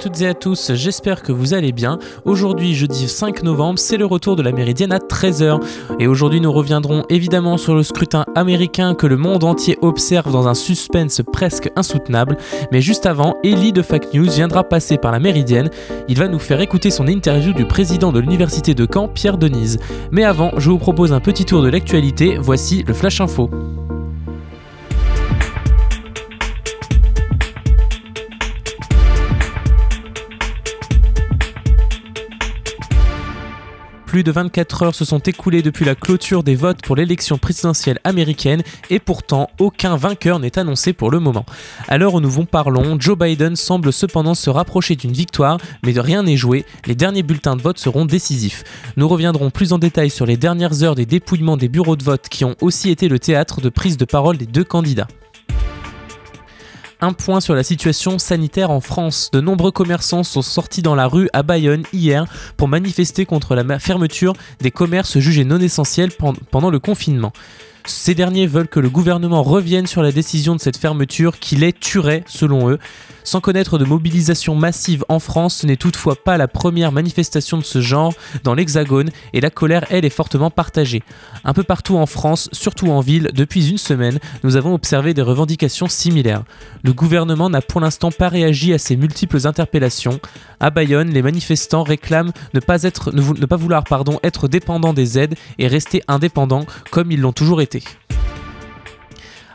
Toutes 0.00 0.22
et 0.22 0.28
à 0.28 0.32
tous, 0.32 0.72
j'espère 0.72 1.22
que 1.22 1.30
vous 1.30 1.52
allez 1.52 1.72
bien. 1.72 1.98
Aujourd'hui, 2.24 2.74
jeudi 2.74 3.06
5 3.06 3.42
novembre, 3.42 3.78
c'est 3.78 3.98
le 3.98 4.06
retour 4.06 4.34
de 4.34 4.42
la 4.42 4.50
Méridienne 4.50 4.92
à 4.92 4.98
13h. 4.98 5.60
Et 5.98 6.06
aujourd'hui, 6.06 6.40
nous 6.40 6.50
reviendrons 6.50 7.04
évidemment 7.10 7.58
sur 7.58 7.74
le 7.74 7.82
scrutin 7.82 8.24
américain 8.34 8.94
que 8.94 9.06
le 9.06 9.18
monde 9.18 9.44
entier 9.44 9.76
observe 9.82 10.32
dans 10.32 10.48
un 10.48 10.54
suspense 10.54 11.20
presque 11.30 11.70
insoutenable. 11.76 12.38
Mais 12.72 12.80
juste 12.80 13.04
avant, 13.04 13.36
Ellie 13.44 13.74
de 13.74 13.82
Fact 13.82 14.14
News 14.14 14.30
viendra 14.30 14.64
passer 14.64 14.96
par 14.96 15.12
la 15.12 15.18
Méridienne. 15.18 15.68
Il 16.08 16.18
va 16.18 16.28
nous 16.28 16.38
faire 16.38 16.62
écouter 16.62 16.90
son 16.90 17.06
interview 17.06 17.52
du 17.52 17.66
président 17.66 18.10
de 18.10 18.20
l'université 18.20 18.72
de 18.74 18.86
Caen, 18.90 19.06
Pierre 19.08 19.36
Denise. 19.36 19.78
Mais 20.12 20.24
avant, 20.24 20.52
je 20.56 20.70
vous 20.70 20.78
propose 20.78 21.12
un 21.12 21.20
petit 21.20 21.44
tour 21.44 21.62
de 21.62 21.68
l'actualité. 21.68 22.38
Voici 22.40 22.84
le 22.86 22.94
Flash 22.94 23.20
Info. 23.20 23.50
Plus 34.10 34.24
de 34.24 34.32
24 34.32 34.82
heures 34.82 34.94
se 34.96 35.04
sont 35.04 35.20
écoulées 35.20 35.62
depuis 35.62 35.84
la 35.84 35.94
clôture 35.94 36.42
des 36.42 36.56
votes 36.56 36.82
pour 36.82 36.96
l'élection 36.96 37.38
présidentielle 37.38 38.00
américaine 38.02 38.64
et 38.90 38.98
pourtant 38.98 39.48
aucun 39.60 39.94
vainqueur 39.94 40.40
n'est 40.40 40.58
annoncé 40.58 40.92
pour 40.92 41.12
le 41.12 41.20
moment. 41.20 41.46
À 41.86 41.96
l'heure 41.96 42.14
où 42.14 42.20
nous 42.20 42.28
vous 42.28 42.44
parlons, 42.44 42.96
Joe 42.98 43.16
Biden 43.16 43.54
semble 43.54 43.92
cependant 43.92 44.34
se 44.34 44.50
rapprocher 44.50 44.96
d'une 44.96 45.12
victoire, 45.12 45.58
mais 45.84 45.92
de 45.92 46.00
rien 46.00 46.24
n'est 46.24 46.36
joué, 46.36 46.64
les 46.86 46.96
derniers 46.96 47.22
bulletins 47.22 47.54
de 47.54 47.62
vote 47.62 47.78
seront 47.78 48.04
décisifs. 48.04 48.64
Nous 48.96 49.06
reviendrons 49.06 49.50
plus 49.50 49.72
en 49.72 49.78
détail 49.78 50.10
sur 50.10 50.26
les 50.26 50.36
dernières 50.36 50.82
heures 50.82 50.96
des 50.96 51.06
dépouillements 51.06 51.56
des 51.56 51.68
bureaux 51.68 51.94
de 51.94 52.02
vote 52.02 52.28
qui 52.28 52.44
ont 52.44 52.56
aussi 52.60 52.90
été 52.90 53.06
le 53.06 53.20
théâtre 53.20 53.60
de 53.60 53.68
prise 53.68 53.96
de 53.96 54.06
parole 54.06 54.38
des 54.38 54.46
deux 54.46 54.64
candidats. 54.64 55.06
Un 57.02 57.14
point 57.14 57.40
sur 57.40 57.54
la 57.54 57.62
situation 57.62 58.18
sanitaire 58.18 58.70
en 58.70 58.80
France. 58.80 59.30
De 59.32 59.40
nombreux 59.40 59.70
commerçants 59.70 60.22
sont 60.22 60.42
sortis 60.42 60.82
dans 60.82 60.94
la 60.94 61.06
rue 61.06 61.30
à 61.32 61.42
Bayonne 61.42 61.84
hier 61.94 62.26
pour 62.58 62.68
manifester 62.68 63.24
contre 63.24 63.54
la 63.54 63.78
fermeture 63.78 64.34
des 64.60 64.70
commerces 64.70 65.18
jugés 65.18 65.46
non 65.46 65.60
essentiels 65.60 66.10
pendant 66.50 66.68
le 66.68 66.78
confinement. 66.78 67.32
Ces 67.90 68.14
derniers 68.14 68.46
veulent 68.46 68.68
que 68.68 68.78
le 68.78 68.88
gouvernement 68.88 69.42
revienne 69.42 69.88
sur 69.88 70.00
la 70.00 70.12
décision 70.12 70.54
de 70.54 70.60
cette 70.60 70.76
fermeture 70.76 71.40
qui 71.40 71.56
les 71.56 71.72
tuerait 71.72 72.22
selon 72.28 72.70
eux. 72.70 72.78
Sans 73.24 73.40
connaître 73.40 73.78
de 73.78 73.84
mobilisation 73.84 74.54
massive 74.54 75.04
en 75.08 75.18
France, 75.18 75.56
ce 75.56 75.66
n'est 75.66 75.76
toutefois 75.76 76.16
pas 76.16 76.38
la 76.38 76.48
première 76.48 76.92
manifestation 76.92 77.58
de 77.58 77.62
ce 77.62 77.80
genre 77.80 78.14
dans 78.44 78.54
l'Hexagone 78.54 79.10
et 79.32 79.40
la 79.40 79.50
colère, 79.50 79.84
elle, 79.90 80.04
est 80.04 80.10
fortement 80.10 80.50
partagée. 80.50 81.02
Un 81.44 81.52
peu 81.52 81.62
partout 81.62 81.96
en 81.96 82.06
France, 82.06 82.48
surtout 82.52 82.88
en 82.88 83.00
ville, 83.00 83.30
depuis 83.34 83.68
une 83.68 83.78
semaine, 83.78 84.18
nous 84.42 84.56
avons 84.56 84.72
observé 84.72 85.12
des 85.12 85.22
revendications 85.22 85.88
similaires. 85.88 86.44
Le 86.82 86.92
gouvernement 86.92 87.50
n'a 87.50 87.60
pour 87.60 87.80
l'instant 87.80 88.10
pas 88.10 88.28
réagi 88.28 88.72
à 88.72 88.78
ces 88.78 88.96
multiples 88.96 89.46
interpellations. 89.46 90.18
À 90.58 90.70
Bayonne, 90.70 91.10
les 91.10 91.22
manifestants 91.22 91.82
réclament 91.82 92.32
ne 92.54 92.60
pas, 92.60 92.84
être, 92.84 93.12
ne 93.12 93.46
pas 93.46 93.56
vouloir 93.56 93.84
pardon, 93.84 94.18
être 94.22 94.48
dépendants 94.48 94.94
des 94.94 95.18
aides 95.18 95.34
et 95.58 95.68
rester 95.68 96.02
indépendants 96.08 96.66
comme 96.90 97.12
ils 97.12 97.20
l'ont 97.20 97.32
toujours 97.32 97.60
été. 97.60 97.79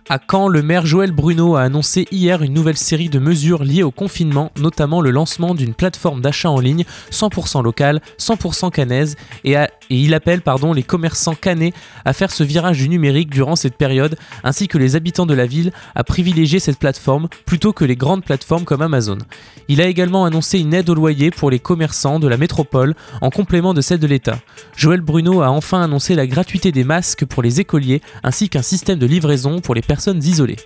À 0.08 0.20
Caen, 0.20 0.50
le 0.50 0.62
maire 0.62 0.86
Joël 0.86 1.12
Bruno 1.12 1.56
a 1.56 1.64
annoncé 1.64 2.06
hier 2.12 2.44
une 2.44 2.54
nouvelle 2.54 2.78
série 2.78 3.10
de 3.10 3.18
mesures 3.18 3.64
liées 3.64 3.82
au 3.82 3.90
confinement, 3.90 4.52
notamment 4.56 5.02
le 5.02 5.10
lancement 5.10 5.56
d'une 5.56 5.74
plateforme 5.74 6.22
d'achat 6.22 6.52
en 6.52 6.60
ligne 6.60 6.86
100% 7.10 7.64
locale, 7.64 8.02
100% 8.20 8.70
canaise, 8.70 9.16
et, 9.44 9.56
il 9.90 10.14
appelle 10.14 10.42
pardon, 10.42 10.74
les 10.74 10.84
commerçants 10.84 11.34
canais 11.34 11.74
à 12.06 12.14
faire 12.14 12.30
ce 12.30 12.44
virage 12.44 12.78
du 12.78 12.88
numérique 12.88 13.32
durant 13.32 13.56
cette 13.56 13.78
période, 13.78 14.16
ainsi 14.44 14.68
que 14.68 14.78
les 14.78 14.96
habitants 14.96 15.26
de 15.26 15.34
la 15.34 15.48
ville 15.48 15.72
à 15.96 16.04
privilégier 16.04 16.60
cette 16.60 16.78
plateforme 16.78 17.28
plutôt 17.48 17.74
que 17.74 17.84
les 17.84 17.96
grandes 17.96 18.24
plateformes 18.24 18.64
comme 18.64 18.84
Amazon. 18.84 19.18
Il 19.70 19.82
a 19.82 19.88
également 19.88 20.26
annoncé 20.26 20.60
une 20.60 20.76
aide 20.76 20.90
au 20.92 20.94
loyer 20.94 21.32
pour 21.32 21.50
les 21.50 21.58
commerçants 21.58 22.20
de 22.20 22.28
la 22.28 22.38
métropole, 22.38 22.94
en 23.22 23.32
complément 23.32 23.74
de 23.74 23.82
celle 23.82 24.00
de 24.00 24.06
l'État. 24.06 24.38
Joël 24.76 25.02
Bruno 25.02 25.42
a 25.42 25.50
enfin 25.50 25.82
annoncé 25.82 26.14
la 26.14 26.28
gratuité 26.28 26.72
des 26.72 26.84
masques 26.84 27.26
pour 27.26 27.42
les 27.42 27.60
écoliers, 27.60 28.04
ainsi 28.22 28.50
qu'un 28.50 28.62
système 28.62 29.00
de 29.00 29.08
livraison 29.08 29.62
pour 29.62 29.74
les 29.74 29.82
personnes 29.82 29.95
isolées. 30.08 30.58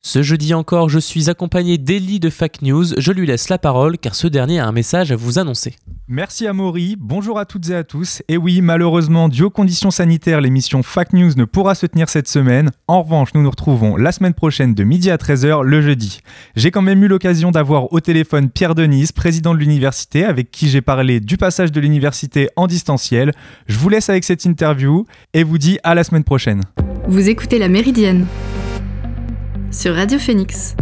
Ce 0.00 0.22
jeudi 0.22 0.54
encore, 0.54 0.88
je 0.88 0.98
suis 0.98 1.28
accompagné 1.28 1.76
d'Eli 1.76 2.18
de 2.18 2.30
Fact 2.30 2.62
News. 2.62 2.86
Je 2.96 3.12
lui 3.12 3.26
laisse 3.26 3.50
la 3.50 3.58
parole 3.58 3.98
car 3.98 4.14
ce 4.14 4.26
dernier 4.26 4.58
a 4.58 4.66
un 4.66 4.72
message 4.72 5.12
à 5.12 5.16
vous 5.16 5.38
annoncer. 5.38 5.74
Merci 6.06 6.46
à 6.46 6.54
Maury, 6.54 6.96
bonjour 6.98 7.38
à 7.38 7.44
toutes 7.44 7.68
et 7.68 7.74
à 7.74 7.84
tous. 7.84 8.22
Et 8.28 8.38
oui, 8.38 8.62
malheureusement, 8.62 9.28
dû 9.28 9.42
aux 9.42 9.50
conditions 9.50 9.90
sanitaires, 9.90 10.40
l'émission 10.40 10.82
Fact 10.82 11.12
News 11.12 11.32
ne 11.36 11.44
pourra 11.44 11.74
se 11.74 11.84
tenir 11.84 12.08
cette 12.08 12.28
semaine. 12.28 12.70
En 12.86 13.02
revanche, 13.02 13.34
nous 13.34 13.42
nous 13.42 13.50
retrouvons 13.50 13.96
la 13.96 14.10
semaine 14.12 14.32
prochaine 14.32 14.72
de 14.72 14.82
midi 14.82 15.10
à 15.10 15.16
13h 15.16 15.62
le 15.62 15.82
jeudi. 15.82 16.20
J'ai 16.56 16.70
quand 16.70 16.80
même 16.80 17.04
eu 17.04 17.08
l'occasion 17.08 17.50
d'avoir 17.50 17.92
au 17.92 18.00
téléphone 18.00 18.48
Pierre 18.48 18.74
Denise, 18.74 19.12
président 19.12 19.52
de 19.52 19.58
l'université, 19.58 20.24
avec 20.24 20.50
qui 20.50 20.70
j'ai 20.70 20.80
parlé 20.80 21.20
du 21.20 21.36
passage 21.36 21.70
de 21.70 21.80
l'université 21.80 22.48
en 22.56 22.66
distanciel. 22.66 23.32
Je 23.66 23.76
vous 23.76 23.90
laisse 23.90 24.08
avec 24.08 24.24
cette 24.24 24.46
interview 24.46 25.04
et 25.34 25.42
vous 25.42 25.58
dis 25.58 25.78
à 25.82 25.94
la 25.94 26.04
semaine 26.04 26.24
prochaine. 26.24 26.62
Vous 27.10 27.30
écoutez 27.30 27.58
La 27.58 27.70
Méridienne 27.70 28.26
sur 29.72 29.94
Radio 29.94 30.18
Phoenix. 30.18 30.76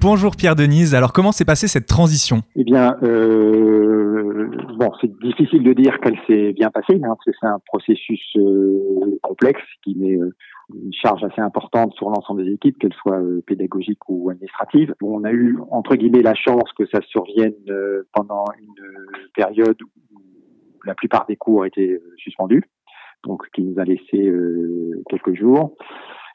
Bonjour 0.00 0.34
Pierre 0.34 0.56
Denise, 0.56 0.96
alors 0.96 1.12
comment 1.12 1.30
s'est 1.30 1.44
passée 1.44 1.68
cette 1.68 1.86
transition? 1.86 2.38
Eh 2.56 2.64
bien, 2.64 2.96
euh, 3.04 4.50
bon, 4.76 4.90
c'est 5.00 5.16
difficile 5.20 5.62
de 5.62 5.72
dire 5.72 6.00
qu'elle 6.00 6.18
s'est 6.26 6.52
bien 6.52 6.68
passée, 6.70 6.96
hein, 6.96 7.14
parce 7.14 7.24
que 7.26 7.30
c'est 7.40 7.46
un 7.46 7.60
processus 7.64 8.20
euh, 8.34 9.20
complexe 9.22 9.62
qui 9.84 9.94
met 9.94 10.16
euh, 10.16 10.34
une 10.74 10.92
charge 10.92 11.22
assez 11.22 11.40
importante 11.40 11.94
sur 11.94 12.10
l'ensemble 12.10 12.44
des 12.44 12.54
équipes, 12.54 12.76
qu'elles 12.80 12.94
soient 12.94 13.22
pédagogiques 13.46 14.08
ou 14.08 14.30
administratives. 14.30 14.96
on 15.00 15.22
a 15.22 15.30
eu, 15.30 15.60
entre 15.70 15.94
guillemets, 15.94 16.22
la 16.22 16.34
chance 16.34 16.72
que 16.76 16.86
ça 16.86 16.98
survienne 17.06 17.54
pendant 18.12 18.46
une 18.58 18.84
période 19.36 19.80
où 19.80 20.18
la 20.84 20.96
plupart 20.96 21.24
des 21.26 21.36
cours 21.36 21.66
étaient 21.66 22.00
suspendus 22.16 22.64
donc 23.24 23.48
qui 23.54 23.62
nous 23.62 23.78
a 23.78 23.84
laissé 23.84 24.28
euh, 24.28 25.02
quelques 25.08 25.34
jours 25.34 25.76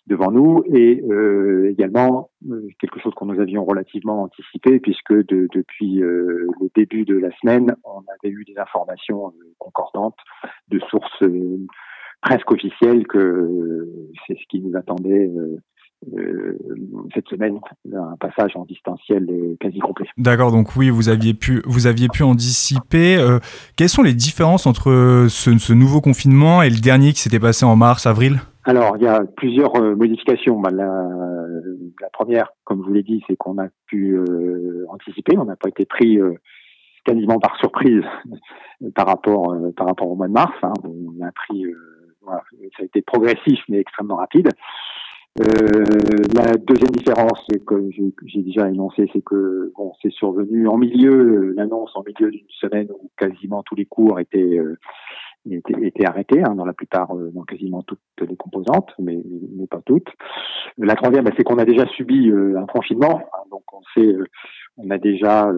devant 0.08 0.32
nous. 0.32 0.64
Et 0.74 1.02
euh, 1.10 1.70
également 1.72 2.30
euh, 2.50 2.68
quelque 2.80 3.00
chose 3.00 3.14
qu'on 3.16 3.28
nous 3.28 3.40
avions 3.40 3.66
relativement 3.66 4.24
anticipé 4.24 4.80
puisque 4.80 5.14
depuis 5.14 5.96
le 6.00 6.48
début 6.76 7.06
de 7.06 7.18
la 7.18 7.30
semaine, 7.38 7.76
on 7.84 8.00
avait 8.00 8.34
eu 8.34 8.44
des 8.46 8.58
informations 8.58 9.34
concordantes 9.58 10.20
de 10.70 10.80
sources 10.90 11.24
presque 12.22 12.52
officielles 12.52 13.06
que 13.08 13.88
c'est 14.28 14.38
ce 14.38 14.44
qui 14.50 14.62
nous 14.62 14.76
attendait 14.78 15.30
euh, 16.18 16.58
cette 17.14 17.28
semaine 17.28 17.60
un 17.94 18.16
passage 18.18 18.56
en 18.56 18.66
distanciel 18.66 19.28
quasi 19.60 19.80
complet. 19.80 20.08
D'accord, 20.18 20.52
donc 20.52 20.76
oui, 20.76 20.90
vous 20.90 21.10
aviez 21.10 21.34
pu, 21.34 21.62
vous 21.66 21.88
aviez 21.88 22.08
pu 22.08 22.24
anticiper. 22.24 23.18
Euh, 23.18 23.40
quelles 23.78 23.90
sont 23.90 24.04
les 24.04 24.14
différences 24.14 24.66
entre 24.68 25.28
ce, 25.30 25.74
nouveau 25.74 26.02
confinement 26.02 26.62
et 26.62 26.70
le 26.70 26.82
dernier 26.82 27.14
qui 27.14 27.22
s'était 27.22 27.40
passé 27.40 27.66
en 27.66 27.76
mars, 27.76 28.06
avril? 28.06 28.42
Alors, 28.66 28.98
il 28.98 29.04
y 29.04 29.08
a 29.08 29.22
plusieurs 29.38 29.76
euh, 29.76 29.96
modifications. 29.96 30.60
Bah, 30.60 30.70
la, 30.72 31.06
la, 32.02 32.10
première, 32.12 32.52
comme 32.64 32.82
je 32.82 32.88
vous 32.88 32.94
l'ai 32.94 33.04
dit, 33.04 33.24
c'est 33.28 33.36
qu'on 33.36 33.58
a 33.58 33.68
pu 33.88 34.18
anticiper. 34.90 35.38
On 35.38 35.46
n'a 35.46 35.56
pas 35.56 35.70
été 35.70 35.86
pris 35.86 36.20
quasiment 37.06 37.40
par 37.40 37.58
surprise 37.58 38.04
par 38.96 39.08
rapport 39.08 39.56
par 39.76 39.88
rapport 39.88 40.10
au 40.10 40.16
mois 40.16 40.28
de 40.28 40.34
mars. 40.34 40.54
Hein. 40.64 40.74
On 40.84 41.26
a 41.26 41.32
pris, 41.32 41.66
voilà, 42.22 42.42
ça 42.78 42.84
a 42.84 42.86
été 42.86 43.02
progressif 43.02 43.60
mais 43.70 43.80
extrêmement 43.80 44.16
rapide. 44.16 44.50
Euh, 45.42 45.84
la 46.36 46.54
deuxième 46.58 46.92
différence 46.92 47.48
que 47.66 47.90
j'ai 48.26 48.44
déjà 48.44 48.70
énoncé, 48.70 49.10
c'est 49.14 49.24
que 49.24 49.72
bon, 49.76 49.92
c'est 50.00 50.12
survenu 50.12 50.68
en 50.68 50.78
milieu, 50.78 51.54
l'annonce 51.58 51.90
en 51.96 52.04
milieu 52.04 52.30
d'une 52.30 52.46
semaine 52.50 52.88
où 52.92 53.10
quasiment 53.18 53.64
tous 53.64 53.74
les 53.74 53.86
cours 53.86 54.20
étaient 54.20 54.60
euh, 54.60 54.78
étaient, 55.50 55.74
étaient, 55.82 56.06
arrêtés 56.06 56.44
hein, 56.44 56.54
dans 56.54 56.66
la 56.66 56.74
plupart, 56.74 57.16
euh, 57.16 57.32
dans 57.34 57.42
quasiment 57.46 57.82
toutes 57.82 58.00
les 58.22 58.36
composantes, 58.36 58.94
mais, 59.00 59.24
mais 59.58 59.66
pas 59.66 59.82
toutes. 59.84 60.08
La 60.78 60.94
troisième, 60.94 61.24
bah, 61.24 61.32
c'est 61.36 61.44
qu'on 61.44 61.58
a 61.58 61.66
déjà 61.66 61.88
subi 61.88 62.30
euh, 62.30 62.60
un 62.60 62.68
confinement, 62.68 63.24
hein, 63.34 63.44
donc 63.50 63.64
on 63.74 63.82
sait, 63.96 64.16
on 64.78 64.92
a 64.92 65.00
déjà 65.00 65.52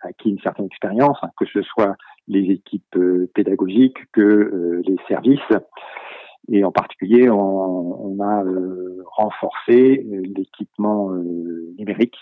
acquis 0.00 0.30
une 0.30 0.40
certaine 0.40 0.66
expérience, 0.66 1.18
hein, 1.20 1.28
que 1.38 1.44
ce 1.44 1.60
soit 1.60 1.96
les 2.28 2.50
équipes 2.50 2.98
pédagogiques 3.34 3.98
que 4.12 4.80
les 4.86 4.96
services. 5.06 5.40
Et 6.50 6.64
en 6.64 6.72
particulier, 6.72 7.28
on, 7.28 7.36
on 7.36 8.20
a 8.20 8.42
euh, 8.42 9.02
renforcé 9.16 10.06
euh, 10.10 10.22
l'équipement 10.34 11.12
euh, 11.12 11.74
numérique 11.78 12.16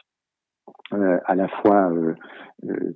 à 1.25 1.35
la 1.35 1.49
fois 1.49 1.91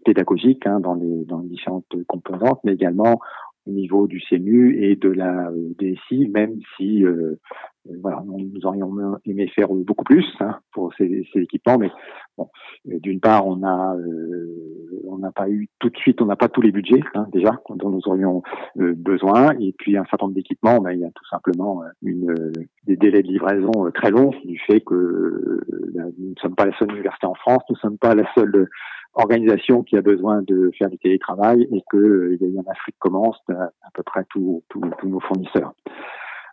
pédagogique 0.05 0.65
hein, 0.65 0.79
dans, 0.79 0.95
les, 0.95 1.25
dans 1.25 1.41
les 1.41 1.49
différentes 1.49 1.93
composantes, 2.07 2.61
mais 2.63 2.75
également 2.75 3.21
au 3.71 3.73
niveau 3.73 4.07
du 4.07 4.21
CMU 4.29 4.83
et 4.83 4.97
de 4.97 5.09
la 5.09 5.51
DSI, 5.79 6.29
même 6.29 6.59
si 6.77 7.05
voilà, 8.03 8.23
nous 8.27 8.67
aurions 8.67 8.93
aimé 9.25 9.49
faire 9.55 9.69
beaucoup 9.69 10.05
plus 10.05 10.27
hein, 10.41 10.59
pour 10.73 10.93
ces, 10.95 11.25
équipements, 11.35 11.79
mais 11.79 11.91
bon, 12.37 12.49
d'une 12.85 13.21
part, 13.21 13.47
on 13.47 13.65
a 13.65 13.97
n'a 15.21 15.33
pas 15.33 15.49
eu 15.49 15.69
tout 15.79 15.91
de 15.91 15.97
suite, 15.97 16.21
on 16.21 16.27
n'a 16.27 16.37
pas 16.37 16.49
tous 16.49 16.63
les 16.63 16.73
budgets 16.73 17.03
hein, 17.15 17.27
déjà 17.33 17.51
dont 17.69 17.91
nous 17.91 18.01
aurions 18.07 18.43
besoin. 18.77 19.53
Et 19.61 19.75
puis 19.79 19.97
un 19.97 20.05
certain 20.05 20.27
nombre 20.27 20.35
d'équipements, 20.35 20.81
ben, 20.81 20.93
il 20.93 21.01
y 21.01 21.05
a 21.05 21.11
tout 21.11 21.27
simplement 21.31 21.83
des 22.03 22.97
délais 22.97 23.23
de 23.23 23.29
livraison 23.29 23.91
très 23.95 24.11
longs 24.11 24.33
du 24.45 24.59
fait 24.67 24.81
que 24.81 25.61
nous 26.19 26.31
ne 26.31 26.41
sommes 26.41 26.55
pas 26.55 26.67
la 26.67 26.77
seule 26.79 26.91
université 26.91 27.27
en 27.27 27.35
France, 27.35 27.63
nous 27.69 27.77
ne 27.77 27.81
sommes 27.81 27.99
pas 27.99 28.15
la 28.15 28.25
seule 28.35 28.69
organisation 29.21 29.83
qui 29.83 29.97
a 29.97 30.03
besoin 30.03 30.43
de 30.43 30.71
faire 30.79 30.91
du 30.91 30.99
télétravail 30.99 31.63
et 31.63 31.83
qu'il 31.91 32.39
y 32.41 32.59
a 32.59 32.61
un 32.61 32.71
afflux 32.71 32.93
de 32.93 32.99
commandes 32.99 33.35
à, 33.49 33.91
peu 33.95 34.03
près 34.03 34.25
tous 34.29 34.63
nos 35.05 35.21
fournisseurs. 35.21 35.73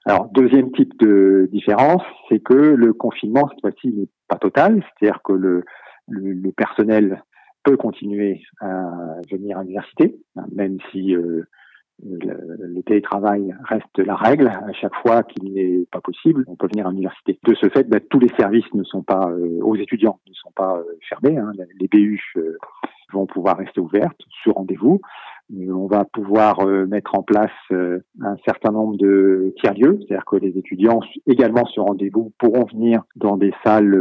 Alors, 0.05 0.29
deuxième 0.31 0.71
type 0.71 0.97
de 0.99 1.49
différence, 1.51 2.01
c'est 2.29 2.39
que 2.39 2.53
le 2.53 2.93
confinement, 2.93 3.49
cette 3.49 3.59
fois-ci, 3.59 3.89
n'est 3.89 4.07
pas 4.29 4.37
total, 4.37 4.81
c'est-à-dire 4.99 5.21
que 5.21 5.33
le, 5.33 5.65
le, 6.07 6.51
personnel 6.51 7.21
peut 7.63 7.75
continuer 7.75 8.41
à 8.61 9.19
venir 9.29 9.57
à 9.57 9.63
l'université, 9.63 10.17
hein, 10.37 10.45
même 10.53 10.77
si 10.91 11.13
euh, 11.13 11.43
le, 12.03 12.81
télétravail 12.83 13.55
reste 13.63 13.97
la 13.99 14.15
règle. 14.15 14.47
À 14.47 14.71
chaque 14.73 14.95
fois 15.01 15.23
qu'il 15.23 15.53
n'est 15.53 15.85
pas 15.91 16.01
possible, 16.01 16.45
on 16.47 16.55
peut 16.55 16.67
venir 16.67 16.87
à 16.87 16.91
l'université. 16.91 17.39
De 17.43 17.55
ce 17.55 17.69
fait, 17.69 17.83
ben, 17.83 17.99
tous 18.09 18.19
les 18.19 18.29
services 18.39 18.71
ne 18.73 18.83
sont 18.83 19.03
pas 19.03 19.29
euh, 19.29 19.59
aux 19.61 19.75
étudiants 19.75 20.19
ne 20.27 20.33
sont 20.33 20.51
pas 20.51 20.77
euh, 20.77 20.83
fermés. 21.09 21.37
Hein. 21.37 21.51
Les 21.79 21.87
BU 21.87 22.21
vont 23.13 23.25
pouvoir 23.25 23.57
rester 23.57 23.79
ouvertes 23.79 24.21
sur 24.43 24.53
rendez-vous. 24.53 24.99
Euh, 25.53 25.71
on 25.71 25.87
va 25.87 26.03
pouvoir 26.03 26.59
euh, 26.59 26.85
mettre 26.87 27.15
en 27.15 27.23
place 27.23 27.51
euh, 27.71 27.99
un 28.21 28.35
certain 28.45 28.71
nombre 28.71 28.97
de 28.97 29.53
tiers-lieux, 29.59 29.97
c'est-à-dire 29.99 30.25
que 30.25 30.35
les 30.35 30.57
étudiants 30.57 30.99
également 31.25 31.65
sur 31.65 31.83
rendez-vous 31.83 32.33
pourront 32.37 32.65
venir 32.65 33.03
dans 33.15 33.37
des 33.37 33.53
salles 33.63 33.95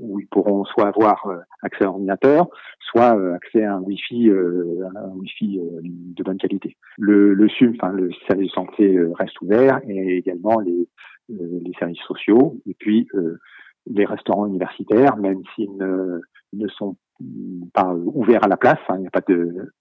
où 0.00 0.18
ils 0.18 0.26
pourront 0.26 0.64
soit 0.64 0.88
avoir 0.88 1.24
accès 1.62 1.84
à 1.84 1.86
l'ordinateur, 1.86 2.48
soit 2.80 3.16
accès 3.34 3.62
à 3.64 3.76
un 3.76 3.80
Wi-Fi, 3.80 4.30
un 4.30 5.10
Wi-Fi 5.14 5.60
de 5.82 6.22
bonne 6.22 6.38
qualité. 6.38 6.76
Le, 6.98 7.34
le 7.34 7.48
SUM, 7.48 7.74
enfin 7.80 7.92
le 7.92 8.10
service 8.26 8.48
de 8.48 8.52
santé 8.52 8.98
reste 9.14 9.40
ouvert 9.40 9.80
et 9.88 10.16
également 10.16 10.58
les, 10.60 10.88
les 11.28 11.72
services 11.78 12.02
sociaux 12.06 12.56
et 12.66 12.74
puis 12.74 13.08
les 13.86 14.04
restaurants 14.04 14.46
universitaires, 14.46 15.16
même 15.16 15.42
s'ils 15.54 15.76
ne, 15.76 16.20
ne 16.52 16.68
sont 16.68 16.96
pas 17.72 17.94
ouverts 17.94 18.44
à 18.44 18.48
la 18.48 18.56
place, 18.56 18.78
hein, 18.88 18.96
il 18.96 19.00
n'y 19.02 19.06
a 19.06 19.10
pas 19.10 19.22
de, 19.26 19.72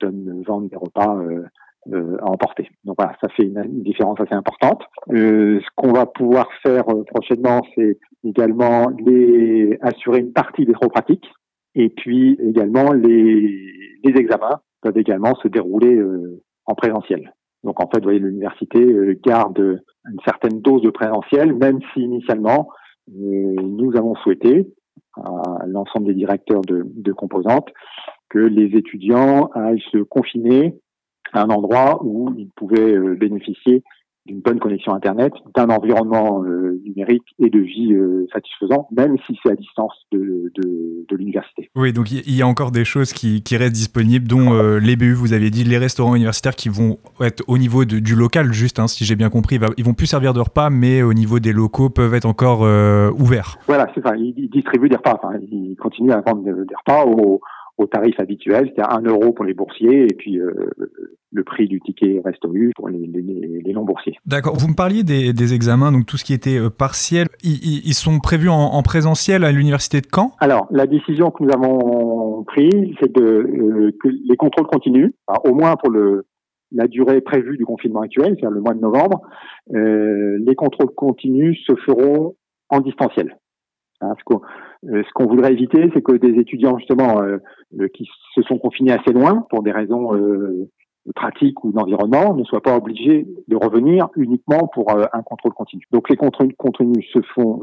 donne 0.00 0.42
vente 0.46 0.68
des 0.70 0.76
repas 0.76 1.16
euh, 1.16 1.44
euh, 1.92 2.16
à 2.20 2.30
emporter. 2.30 2.68
Donc 2.84 2.96
voilà, 2.98 3.16
ça 3.20 3.28
fait 3.30 3.44
une, 3.44 3.82
différence 3.82 4.20
assez 4.20 4.34
importante. 4.34 4.82
Euh, 5.10 5.60
ce 5.60 5.66
qu'on 5.76 5.92
va 5.92 6.06
pouvoir 6.06 6.48
faire 6.62 6.84
prochainement, 7.06 7.62
c'est 7.74 7.98
également 8.24 8.88
les 9.04 9.78
assurer 9.82 10.18
une 10.18 10.32
partie 10.32 10.64
des 10.64 10.72
trop 10.72 10.88
pratiques 10.88 11.26
et 11.74 11.88
puis 11.88 12.38
également 12.42 12.92
les, 12.92 13.56
les 14.04 14.20
examens 14.20 14.60
peuvent 14.82 14.98
également 14.98 15.34
se 15.36 15.48
dérouler 15.48 16.02
en 16.66 16.74
présentiel. 16.74 17.32
Donc 17.64 17.80
en 17.82 17.88
fait, 17.88 17.98
vous 17.98 18.04
voyez, 18.04 18.18
l'université 18.18 18.84
garde 19.24 19.82
une 20.10 20.20
certaine 20.24 20.60
dose 20.60 20.82
de 20.82 20.90
présentiel, 20.90 21.54
même 21.54 21.78
si 21.92 22.00
initialement 22.00 22.68
nous 23.08 23.96
avons 23.96 24.14
souhaité 24.16 24.66
à 25.16 25.66
l'ensemble 25.66 26.06
des 26.06 26.14
directeurs 26.14 26.62
de, 26.62 27.12
composantes 27.12 27.68
que 28.28 28.38
les 28.38 28.76
étudiants 28.76 29.50
aillent 29.54 29.82
se 29.90 29.98
confiner 29.98 30.78
à 31.32 31.42
un 31.42 31.50
endroit 31.50 32.02
où 32.02 32.32
ils 32.36 32.50
pouvaient 32.56 32.94
euh, 32.94 33.14
bénéficier 33.14 33.82
d'une 34.26 34.40
bonne 34.40 34.58
connexion 34.58 34.94
Internet, 34.94 35.32
d'un 35.54 35.68
environnement 35.70 36.42
euh, 36.44 36.80
numérique 36.84 37.24
et 37.38 37.50
de 37.50 37.58
vie 37.58 37.92
euh, 37.92 38.26
satisfaisant, 38.32 38.86
même 38.90 39.16
si 39.26 39.38
c'est 39.42 39.52
à 39.52 39.56
distance 39.56 39.94
de, 40.12 40.52
de, 40.54 41.06
de 41.08 41.16
l'université. 41.16 41.70
Oui, 41.74 41.92
donc 41.92 42.10
il 42.12 42.34
y 42.34 42.42
a 42.42 42.46
encore 42.46 42.70
des 42.70 42.84
choses 42.84 43.12
qui, 43.12 43.42
qui 43.42 43.56
restent 43.56 43.74
disponibles, 43.74 44.28
dont 44.28 44.50
les 44.78 44.96
BU, 44.96 45.12
vous 45.12 45.32
avez 45.32 45.50
dit, 45.50 45.64
les 45.64 45.78
restaurants 45.78 46.14
universitaires 46.14 46.56
qui 46.56 46.68
vont 46.68 46.98
être 47.20 47.42
au 47.48 47.58
niveau 47.58 47.84
de, 47.84 47.98
du 47.98 48.14
local, 48.14 48.52
juste, 48.52 48.78
hein, 48.78 48.86
si 48.86 49.04
j'ai 49.04 49.16
bien 49.16 49.30
compris. 49.30 49.58
Ils 49.76 49.84
vont 49.84 49.94
plus 49.94 50.06
servir 50.06 50.32
de 50.32 50.40
repas, 50.40 50.70
mais 50.70 51.02
au 51.02 51.14
niveau 51.14 51.38
des 51.38 51.52
locaux, 51.52 51.90
peuvent 51.90 52.14
être 52.14 52.26
encore 52.26 52.60
ouverts. 53.18 53.58
Voilà, 53.66 53.90
c'est 53.94 54.02
ça. 54.02 54.16
Ils, 54.16 54.48
distribuent 54.50 54.88
des 54.88 54.96
repas. 54.96 55.18
Enfin, 55.22 55.38
ils 55.50 55.76
continuent 55.76 56.12
à 56.12 56.20
vendre 56.20 56.42
des, 56.42 56.52
des 56.52 56.74
repas 56.76 57.04
aux 57.04 57.40
au 57.80 57.86
tarif 57.86 58.20
habituel, 58.20 58.70
c'est-à-dire 58.74 58.94
1 58.94 59.02
euro 59.08 59.32
pour 59.32 59.46
les 59.46 59.54
boursiers 59.54 60.02
et 60.02 60.14
puis 60.14 60.38
euh, 60.38 60.52
le 61.32 61.44
prix 61.44 61.66
du 61.66 61.80
ticket 61.80 62.20
reste 62.22 62.44
au 62.44 62.52
pour 62.76 62.88
les, 62.90 63.72
non-boursiers. 63.72 64.16
D'accord. 64.26 64.54
Vous 64.56 64.68
me 64.68 64.74
parliez 64.74 65.02
des, 65.02 65.54
examens, 65.54 65.90
donc 65.90 66.04
tout 66.04 66.18
ce 66.18 66.24
qui 66.24 66.34
était 66.34 66.58
euh, 66.58 66.68
partiel. 66.68 67.28
Ils, 67.42 67.94
sont 67.94 68.18
prévus 68.18 68.50
en, 68.50 68.82
présentiel 68.82 69.44
à 69.44 69.52
l'université 69.52 70.00
de 70.00 70.06
Caen? 70.14 70.32
Alors, 70.40 70.66
la 70.70 70.86
décision 70.86 71.30
que 71.30 71.42
nous 71.42 71.50
avons 71.50 72.44
prise, 72.44 72.94
c'est 73.00 73.12
de 73.12 73.22
euh, 73.22 73.96
que 74.02 74.08
les 74.08 74.36
contrôles 74.36 74.66
continuent, 74.66 75.12
au 75.44 75.54
moins 75.54 75.76
pour 75.76 75.90
le, 75.90 76.26
la 76.72 76.86
durée 76.86 77.22
prévue 77.22 77.56
du 77.56 77.64
confinement 77.64 78.00
actuel, 78.00 78.36
c'est-à-dire 78.38 78.50
le 78.50 78.60
mois 78.60 78.74
de 78.74 78.80
novembre. 78.80 79.22
les 79.70 80.54
contrôles 80.54 80.90
continus 80.94 81.58
se 81.66 81.74
feront 81.86 82.34
en 82.68 82.80
distanciel. 82.80 83.36
Hein, 84.02 84.14
ce 84.82 85.12
qu'on 85.14 85.26
voudrait 85.26 85.52
éviter, 85.52 85.90
c'est 85.94 86.02
que 86.02 86.16
des 86.16 86.38
étudiants 86.40 86.78
justement 86.78 87.20
euh, 87.22 87.38
euh, 87.78 87.88
qui 87.88 88.08
se 88.34 88.42
sont 88.42 88.58
confinés 88.58 88.92
assez 88.92 89.12
loin 89.12 89.46
pour 89.50 89.62
des 89.62 89.72
raisons 89.72 90.12
pratiques 91.14 91.64
ou 91.64 91.72
d'environnement 91.72 92.34
ne 92.34 92.44
soient 92.44 92.62
pas 92.62 92.76
obligés 92.76 93.26
de 93.48 93.56
revenir 93.56 94.08
uniquement 94.16 94.68
pour 94.72 94.90
un 94.90 95.22
contrôle 95.22 95.52
continu. 95.54 95.82
Donc 95.90 96.08
les 96.08 96.16
contrôles 96.16 96.54
continus 96.56 97.06
se 97.12 97.20
font 97.34 97.62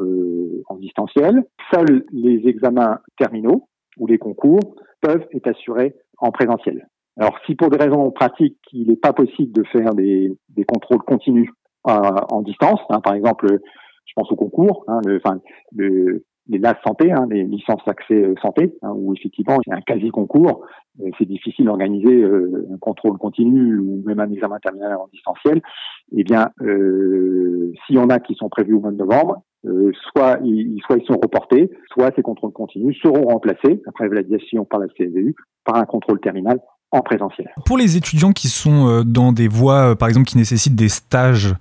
en 0.68 0.76
distanciel. 0.76 1.44
Seuls 1.74 2.04
les 2.12 2.48
examens 2.48 3.00
terminaux 3.18 3.68
ou 3.98 4.08
les 4.08 4.18
concours 4.18 4.76
peuvent 5.02 5.26
être 5.34 5.48
assurés 5.48 5.96
en 6.18 6.32
présentiel. 6.32 6.88
Alors 7.18 7.38
si 7.46 7.56
pour 7.56 7.70
des 7.70 7.78
raisons 7.78 8.12
pratiques 8.12 8.58
il 8.74 8.90
n'est 8.90 8.98
pas 8.98 9.14
possible 9.14 9.54
de 9.54 9.64
faire 9.72 9.94
des, 9.94 10.36
des 10.50 10.66
contrôles 10.66 11.04
continus 11.04 11.50
en 11.84 12.42
distance, 12.42 12.82
hein, 12.90 13.00
par 13.02 13.14
exemple 13.14 13.60
je 14.08 14.14
pense 14.16 14.32
au 14.32 14.36
concours, 14.36 14.84
hein, 14.88 15.00
le, 15.06 15.18
enfin, 15.24 15.40
le, 15.76 16.24
les 16.50 16.58
LAS 16.58 16.76
santé, 16.86 17.12
hein, 17.12 17.28
les 17.30 17.44
licences 17.44 17.82
accès 17.88 18.16
euh, 18.16 18.36
santé, 18.42 18.74
hein, 18.82 18.92
où 18.96 19.14
effectivement 19.14 19.58
il 19.66 19.70
y 19.70 19.74
a 19.74 19.78
un 19.78 19.82
quasi 19.82 20.10
concours. 20.10 20.66
C'est 21.20 21.28
difficile 21.28 21.66
d'organiser 21.66 22.24
euh, 22.24 22.68
un 22.74 22.78
contrôle 22.78 23.18
continu 23.20 23.78
ou 23.78 24.02
même 24.06 24.20
un 24.20 24.32
examen 24.32 24.58
terminal 24.60 24.96
en 24.96 25.08
distanciel. 25.14 25.62
Eh 26.16 26.24
bien, 26.24 26.50
euh, 26.62 27.72
s'il 27.86 27.98
y 27.98 28.00
en 28.00 28.10
a 28.10 28.20
qui 28.20 28.34
sont 28.34 28.50
prévus 28.50 28.74
au 28.74 28.80
mois 28.80 28.92
de 28.92 28.98
novembre, 28.98 29.44
euh, 29.68 29.92
soit, 30.12 30.40
ils, 30.44 30.80
soit 30.86 30.98
ils 30.98 31.06
sont 31.06 31.20
reportés, 31.22 31.70
soit 31.92 32.12
ces 32.16 32.24
contrôles 32.24 32.52
continus 32.52 32.98
seront 33.02 33.28
remplacés, 33.28 33.82
après 33.86 34.08
validation 34.08 34.66
par 34.66 34.80
la 34.80 34.88
CSVU, 34.88 35.36
par 35.66 35.76
un 35.76 35.86
contrôle 35.86 36.20
terminal 36.20 36.60
en 36.92 37.02
présentiel. 37.02 37.50
Pour 37.66 37.78
les 37.78 37.96
étudiants 37.98 38.32
qui 38.32 38.48
sont 38.48 39.04
dans 39.06 39.34
des 39.34 39.50
voies, 39.50 39.96
par 39.96 40.08
exemple, 40.08 40.26
qui 40.26 40.38
nécessitent 40.38 40.76
des 40.76 40.90
stages 40.90 41.54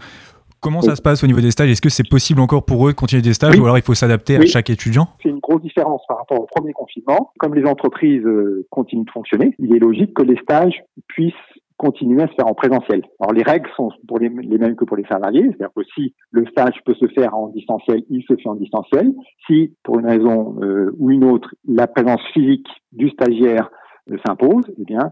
Comment 0.60 0.80
ça 0.80 0.96
se 0.96 1.02
passe 1.02 1.22
au 1.22 1.26
niveau 1.26 1.40
des 1.40 1.50
stages? 1.50 1.70
Est-ce 1.70 1.82
que 1.82 1.88
c'est 1.88 2.08
possible 2.08 2.40
encore 2.40 2.64
pour 2.64 2.86
eux 2.86 2.92
de 2.92 2.96
continuer 2.96 3.22
des 3.22 3.34
stages 3.34 3.58
ou 3.58 3.64
alors 3.64 3.78
il 3.78 3.84
faut 3.84 3.94
s'adapter 3.94 4.36
à 4.36 4.46
chaque 4.46 4.70
étudiant? 4.70 5.08
C'est 5.22 5.28
une 5.28 5.38
grosse 5.38 5.62
différence 5.62 6.02
par 6.08 6.18
rapport 6.18 6.40
au 6.40 6.46
premier 6.46 6.72
confinement. 6.72 7.30
Comme 7.38 7.54
les 7.54 7.64
entreprises 7.66 8.24
euh, 8.24 8.66
continuent 8.70 9.04
de 9.04 9.10
fonctionner, 9.10 9.54
il 9.58 9.74
est 9.74 9.78
logique 9.78 10.14
que 10.14 10.22
les 10.22 10.36
stages 10.38 10.82
puissent 11.08 11.34
continuer 11.76 12.22
à 12.22 12.28
se 12.28 12.34
faire 12.34 12.46
en 12.46 12.54
présentiel. 12.54 13.02
Alors 13.20 13.32
les 13.32 13.42
règles 13.42 13.68
sont 13.76 13.90
pour 14.08 14.18
les, 14.18 14.30
mêmes 14.30 14.76
que 14.76 14.84
pour 14.84 14.96
les 14.96 15.04
salariés, 15.04 15.42
c'est-à-dire 15.42 15.74
que 15.76 15.84
si 15.94 16.14
le 16.30 16.46
stage 16.46 16.74
peut 16.84 16.94
se 16.94 17.06
faire 17.08 17.34
en 17.34 17.48
distanciel, 17.48 18.02
il 18.08 18.22
se 18.22 18.34
fait 18.34 18.48
en 18.48 18.54
distanciel. 18.54 19.12
Si 19.46 19.74
pour 19.82 19.98
une 19.98 20.06
raison 20.06 20.56
euh, 20.62 20.94
ou 20.98 21.10
une 21.10 21.24
autre 21.24 21.54
la 21.68 21.86
présence 21.86 22.22
physique 22.32 22.66
du 22.92 23.10
stagiaire 23.10 23.70
euh, 24.10 24.16
s'impose, 24.26 24.64
eh 24.78 24.84
bien 24.84 25.10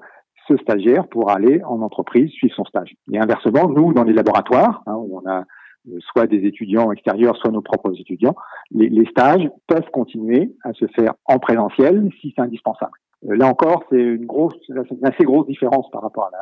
ce 0.48 0.56
stagiaire 0.58 1.06
pourra 1.08 1.34
aller 1.36 1.62
en 1.64 1.80
entreprise 1.80 2.30
suivre 2.30 2.54
son 2.54 2.64
stage. 2.64 2.94
Et 3.12 3.18
inversement, 3.18 3.68
nous, 3.68 3.92
dans 3.92 4.04
les 4.04 4.12
laboratoires, 4.12 4.82
hein, 4.86 4.93
euh, 5.26 5.98
soit 6.12 6.26
des 6.26 6.46
étudiants 6.46 6.90
extérieurs, 6.92 7.36
soit 7.36 7.50
nos 7.50 7.60
propres 7.60 7.92
étudiants, 8.00 8.34
les, 8.70 9.06
stages 9.10 9.46
peuvent 9.66 9.90
continuer 9.92 10.54
à 10.64 10.72
se 10.72 10.86
faire 10.96 11.12
en 11.26 11.38
présentiel 11.38 12.08
si 12.20 12.32
c'est 12.34 12.42
indispensable. 12.42 12.92
Euh, 13.28 13.36
là 13.36 13.46
encore, 13.46 13.84
c'est 13.90 14.00
une 14.00 14.24
grosse, 14.24 14.54
assez 15.02 15.24
grosse 15.24 15.46
différence 15.46 15.90
par 15.90 16.02
rapport 16.02 16.26
à 16.26 16.30
la, 16.32 16.38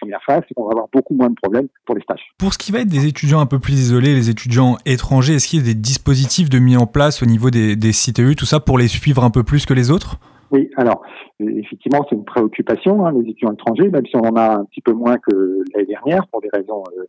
première 0.00 0.22
phase, 0.24 0.40
c'est 0.48 0.54
qu'on 0.54 0.64
va 0.64 0.70
avoir 0.70 0.88
beaucoup 0.90 1.14
moins 1.14 1.28
de 1.28 1.34
problèmes 1.34 1.68
pour 1.84 1.94
les 1.94 2.00
stages. 2.00 2.22
Pour 2.38 2.54
ce 2.54 2.58
qui 2.58 2.72
va 2.72 2.78
être 2.78 2.88
des 2.88 3.06
étudiants 3.06 3.40
un 3.40 3.46
peu 3.46 3.58
plus 3.58 3.74
isolés, 3.74 4.14
les 4.14 4.30
étudiants 4.30 4.78
étrangers, 4.86 5.34
est-ce 5.34 5.46
qu'il 5.46 5.60
y 5.60 5.62
a 5.62 5.66
des 5.66 5.74
dispositifs 5.74 6.48
de 6.48 6.58
mis 6.58 6.78
en 6.78 6.86
place 6.86 7.22
au 7.22 7.26
niveau 7.26 7.50
des, 7.50 7.76
des 7.76 7.90
CTE, 7.90 8.34
tout 8.34 8.46
ça, 8.46 8.60
pour 8.60 8.78
les 8.78 8.88
suivre 8.88 9.22
un 9.22 9.30
peu 9.30 9.42
plus 9.42 9.66
que 9.66 9.74
les 9.74 9.90
autres? 9.90 10.18
Oui, 10.50 10.70
alors 10.76 11.02
effectivement, 11.38 12.04
c'est 12.08 12.16
une 12.16 12.24
préoccupation, 12.24 13.06
hein, 13.06 13.12
les 13.12 13.30
étudiants 13.30 13.52
étrangers, 13.52 13.88
même 13.88 14.06
si 14.06 14.16
on 14.16 14.20
en 14.20 14.36
a 14.36 14.56
un 14.58 14.64
petit 14.64 14.80
peu 14.80 14.92
moins 14.92 15.16
que 15.18 15.62
l'année 15.74 15.86
dernière 15.86 16.26
pour 16.28 16.40
des 16.40 16.48
raisons 16.52 16.82
euh, 16.98 17.04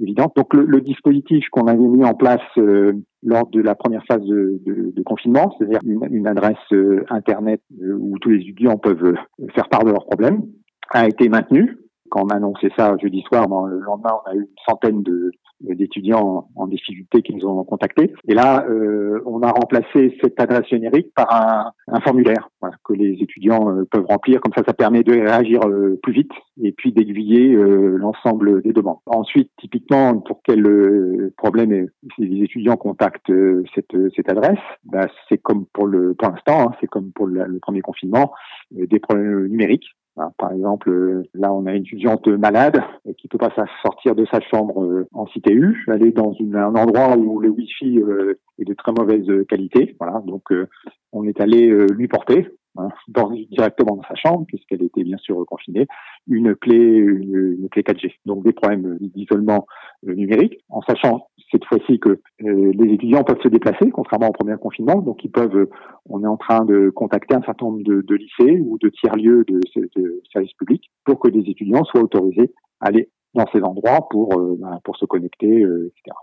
évidentes. 0.00 0.34
Donc 0.36 0.54
le, 0.54 0.80
dispositif 0.80 1.48
qu'on 1.50 1.66
avait 1.66 1.78
mis 1.78 2.04
en 2.04 2.14
place 2.14 2.40
euh, 2.56 2.92
lors 3.22 3.46
de 3.48 3.60
la 3.60 3.74
première 3.74 4.04
phase 4.06 4.22
de, 4.22 5.02
confinement, 5.04 5.54
c'est-à-dire 5.58 5.80
une, 5.84 6.26
adresse 6.26 6.56
euh, 6.72 7.04
internet 7.10 7.60
où 7.80 8.18
tous 8.18 8.30
les 8.30 8.40
étudiants 8.40 8.78
peuvent 8.78 9.14
faire 9.54 9.68
part 9.68 9.84
de 9.84 9.90
leurs 9.90 10.06
problèmes, 10.06 10.42
a 10.90 11.06
été 11.06 11.28
maintenu. 11.28 11.78
Quand 12.08 12.24
on 12.24 12.28
a 12.28 12.36
annoncé 12.36 12.70
ça 12.76 12.96
jeudi 13.02 13.22
soir, 13.22 13.46
le 13.66 13.80
lendemain, 13.80 14.12
on 14.24 14.30
a 14.30 14.34
eu 14.34 14.40
une 14.40 14.46
centaine 14.66 15.02
d'étudiants 15.60 16.48
en 16.54 16.68
qui 16.68 16.75
ont 17.44 17.64
contactés. 17.64 18.12
Et 18.28 18.34
là, 18.34 18.64
euh, 18.68 19.20
on 19.26 19.42
a 19.42 19.50
remplacé 19.50 20.16
cette 20.22 20.40
adresse 20.40 20.66
générique 20.68 21.12
par 21.14 21.72
un, 21.88 22.00
formulaire 22.00 22.48
que 22.84 22.92
les 22.92 23.16
étudiants 23.20 23.70
euh, 23.70 23.84
peuvent 23.90 24.06
remplir. 24.06 24.40
Comme 24.40 24.52
ça, 24.56 24.62
ça 24.66 24.74
permet 24.74 25.02
de 25.02 25.12
réagir 25.12 25.60
euh, 25.66 25.98
plus 26.02 26.12
vite 26.12 26.32
et 26.62 26.72
puis 26.72 26.92
d'aiguiller 26.92 27.54
l'ensemble 27.54 28.62
des 28.62 28.72
demandes. 28.72 28.98
Ensuite, 29.06 29.50
typiquement, 29.58 30.18
pour 30.20 30.40
quel 30.44 31.32
problème 31.36 31.88
les 32.18 32.42
étudiants 32.42 32.76
contactent 32.76 33.32
cette, 33.74 33.96
cette 34.14 34.30
adresse, 34.30 34.58
bah, 34.84 35.06
c'est 35.28 35.38
comme 35.38 35.66
pour 35.72 35.86
le 35.86 36.14
pour 36.14 36.30
l'instant, 36.30 36.68
hein, 36.68 36.72
c'est 36.80 36.86
comme 36.86 37.12
pour 37.12 37.26
le 37.26 37.58
premier 37.60 37.80
confinement, 37.80 38.32
des 38.70 38.98
problèmes 38.98 39.46
numériques. 39.48 39.86
Par 40.38 40.52
exemple, 40.52 40.88
euh, 40.88 41.24
là, 41.34 41.52
on 41.52 41.66
a 41.66 41.72
une 41.72 41.82
étudiante 41.82 42.26
malade 42.26 42.82
qui 43.18 43.28
peut 43.28 43.36
pas 43.36 43.52
sortir 43.82 44.14
de 44.14 44.24
sa 44.32 44.40
chambre 44.40 44.82
euh, 44.82 45.06
en 45.12 45.26
CTU, 45.26 45.84
aller 45.88 46.10
dans 46.10 46.34
un 46.54 46.74
endroit 46.74 47.16
où 47.18 47.38
le 47.38 47.50
Wi-Fi 47.50 47.98
euh, 48.00 48.38
est 48.58 48.64
de 48.64 48.72
très 48.72 48.92
mauvaise 48.92 49.26
qualité. 49.46 49.94
Voilà, 50.00 50.22
donc 50.24 50.44
on 51.12 51.24
est 51.24 51.40
allé 51.40 51.68
lui 51.90 52.08
porter 52.08 52.48
hein, 52.78 52.88
directement 53.50 53.96
dans 53.96 54.08
sa 54.08 54.14
chambre, 54.14 54.44
puisqu'elle 54.46 54.82
était 54.82 55.04
bien 55.04 55.18
sûr 55.18 55.44
confinée, 55.46 55.86
une 56.28 56.54
clé, 56.54 56.76
une, 56.76 57.68
clé 57.70 57.82
4G. 57.82 58.14
Donc 58.26 58.44
des 58.44 58.52
problèmes 58.52 58.98
d'isolement 59.00 59.66
numérique, 60.02 60.58
en 60.68 60.82
sachant 60.82 61.28
cette 61.50 61.64
fois-ci 61.64 61.98
que 61.98 62.20
euh, 62.44 62.72
les 62.74 62.92
étudiants 62.92 63.24
peuvent 63.24 63.40
se 63.42 63.48
déplacer, 63.48 63.90
contrairement 63.90 64.28
au 64.28 64.32
premier 64.32 64.56
confinement. 64.56 65.00
Donc, 65.00 65.24
ils 65.24 65.30
peuvent. 65.30 65.56
Euh, 65.56 65.70
on 66.08 66.22
est 66.22 66.26
en 66.26 66.36
train 66.36 66.64
de 66.64 66.90
contacter 66.90 67.34
un 67.34 67.42
certain 67.42 67.66
nombre 67.66 67.82
de, 67.82 68.14
lycées 68.14 68.60
ou 68.60 68.78
de 68.78 68.88
tiers 68.90 69.16
lieux 69.16 69.44
de, 69.46 69.60
de, 69.96 70.22
services 70.32 70.52
publics 70.54 70.90
pour 71.04 71.18
que 71.18 71.28
les 71.28 71.50
étudiants 71.50 71.84
soient 71.84 72.02
autorisés 72.02 72.52
à 72.80 72.88
aller 72.88 73.08
dans 73.36 73.46
ces 73.52 73.62
endroits 73.62 74.08
pour 74.10 74.38
euh, 74.38 74.56
ben, 74.58 74.78
pour 74.84 74.96
se 74.96 75.04
connecter, 75.04 75.60
etc. 75.60 76.16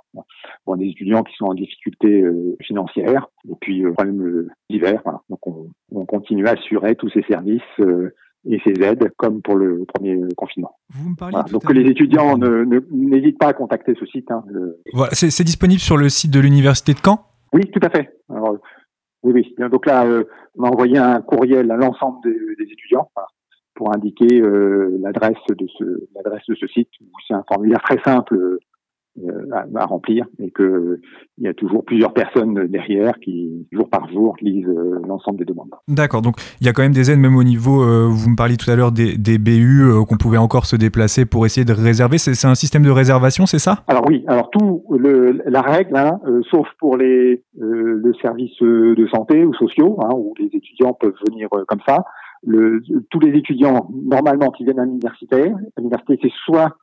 Bon, 0.66 0.76
des 0.76 0.88
étudiants 0.88 1.24
qui 1.24 1.36
sont 1.36 1.46
en 1.46 1.54
difficulté 1.54 2.24
financière 2.62 3.28
et 3.50 3.54
puis 3.62 3.84
problème 3.84 4.48
divers. 4.70 5.02
Voilà. 5.04 5.22
Donc, 5.30 5.46
on, 5.48 5.68
on, 5.92 6.06
continue 6.06 6.48
à 6.48 6.52
assurer 6.52 6.96
tous 6.96 7.10
ces 7.10 7.24
services 7.24 7.62
et 8.46 8.60
ses 8.66 8.84
aides, 8.84 9.12
comme 9.18 9.42
pour 9.42 9.56
le 9.56 9.86
premier 9.86 10.20
confinement. 10.36 10.76
Vous 10.90 11.12
me 11.12 11.16
parlez 11.16 11.38
Donc 11.52 11.66
que 11.66 11.74
les 11.74 11.90
étudiants 11.90 12.38
n'hésitent 12.92 13.40
pas 13.40 13.48
à 13.48 13.54
contacter 13.54 13.94
ce 14.00 14.06
site. 14.06 14.30
Hein, 14.32 14.44
voilà, 14.94 15.14
c'est 15.14 15.44
disponible 15.44 15.80
sur 15.80 15.98
le 15.98 16.10
site 16.10 16.32
de 16.32 16.40
l'université 16.40 16.94
de 16.94 17.00
Caen? 17.04 17.26
Oui, 17.54 17.70
tout 17.72 17.80
à 17.84 17.90
fait. 17.90 18.10
Alors, 18.30 18.58
oui, 19.24 19.32
oui. 19.34 19.56
Donc 19.70 19.86
là, 19.86 20.06
euh, 20.06 20.26
on 20.58 20.64
a 20.64 20.70
envoyé 20.70 20.98
un 20.98 21.22
courriel 21.22 21.72
à 21.72 21.78
l'ensemble 21.78 22.20
des, 22.24 22.64
étudiants 22.72 23.10
pour 23.76 23.94
indiquer 23.94 24.42
euh, 24.42 24.98
l'adresse 25.02 25.38
de 25.50 25.68
ce 25.78 25.84
l'adresse 26.16 26.46
de 26.48 26.56
ce 26.56 26.68
site. 26.68 26.90
C'est 27.28 27.34
un 27.34 27.44
formulaire 27.48 27.82
très 27.82 28.02
simple 28.04 28.60
euh, 29.22 29.48
à, 29.76 29.86
remplir 29.86 30.26
et 30.40 30.50
que 30.50 31.00
il 31.38 31.44
y 31.44 31.48
a 31.48 31.54
toujours 31.54 31.86
plusieurs 31.86 32.14
personnes 32.14 32.66
derrière 32.66 33.14
qui 33.20 33.68
jour 33.72 33.88
par 33.88 34.10
jour 34.12 34.36
lisent 34.42 34.68
euh, 34.68 35.00
l'ensemble 35.08 35.38
des 35.38 35.46
demandes. 35.46 35.70
D'accord, 35.88 36.24
donc 36.24 36.38
il 36.60 36.66
y 36.66 36.70
a 36.70 36.74
quand 36.74 36.82
même 36.82 36.94
des 36.94 37.12
aides 37.12 37.20
même 37.20 37.36
au 37.36 37.44
niveau, 37.44 37.84
euh, 37.84 38.08
vous 38.10 38.32
me 38.32 38.36
parliez 38.36 38.58
tout 38.58 38.72
à 38.72 38.76
l'heure 38.76 38.92
des, 38.92 39.16
des 39.16 39.38
BU 39.38 39.84
qu'on 40.10 40.18
pouvait 40.18 40.40
encore 40.40 40.66
se 40.66 40.76
déplacer 40.76 41.28
pour 41.28 41.46
essayer 41.46 41.64
de 41.64 41.74
réserver. 41.74 42.18
C'est 42.18 42.48
un 42.48 42.56
système 42.56 42.82
de 42.82 42.90
réservation, 42.90 43.46
c'est 43.46 43.60
ça? 43.60 43.84
Alors 43.88 44.04
oui, 44.08 44.24
alors 44.26 44.50
tout 44.50 44.84
le, 44.90 45.44
la 45.46 45.62
règle, 45.62 45.96
hein, 45.96 46.20
sauf 46.50 46.68
pour 46.80 46.98
les 46.98 47.44
le 47.60 48.14
service 48.20 48.60
de 48.64 49.08
santé 49.14 49.46
ou 49.46 49.54
sociaux, 49.54 50.00
hein, 50.02 50.10
où 50.16 50.34
les 50.40 50.48
étudiants 50.48 50.94
peuvent 51.00 51.14
venir 51.30 51.50
comme 51.68 51.82
ça. 51.88 52.04
Le, 52.46 52.82
tous 53.10 53.20
les 53.20 53.38
étudiants 53.38 53.90
normalement 53.92 54.52
qui 54.52 54.66
viennent 54.66 54.80
à 54.80 54.86
l'université, 54.86 55.52
l'université 55.78 56.20
c'est 56.22 56.32
soit 56.46 56.76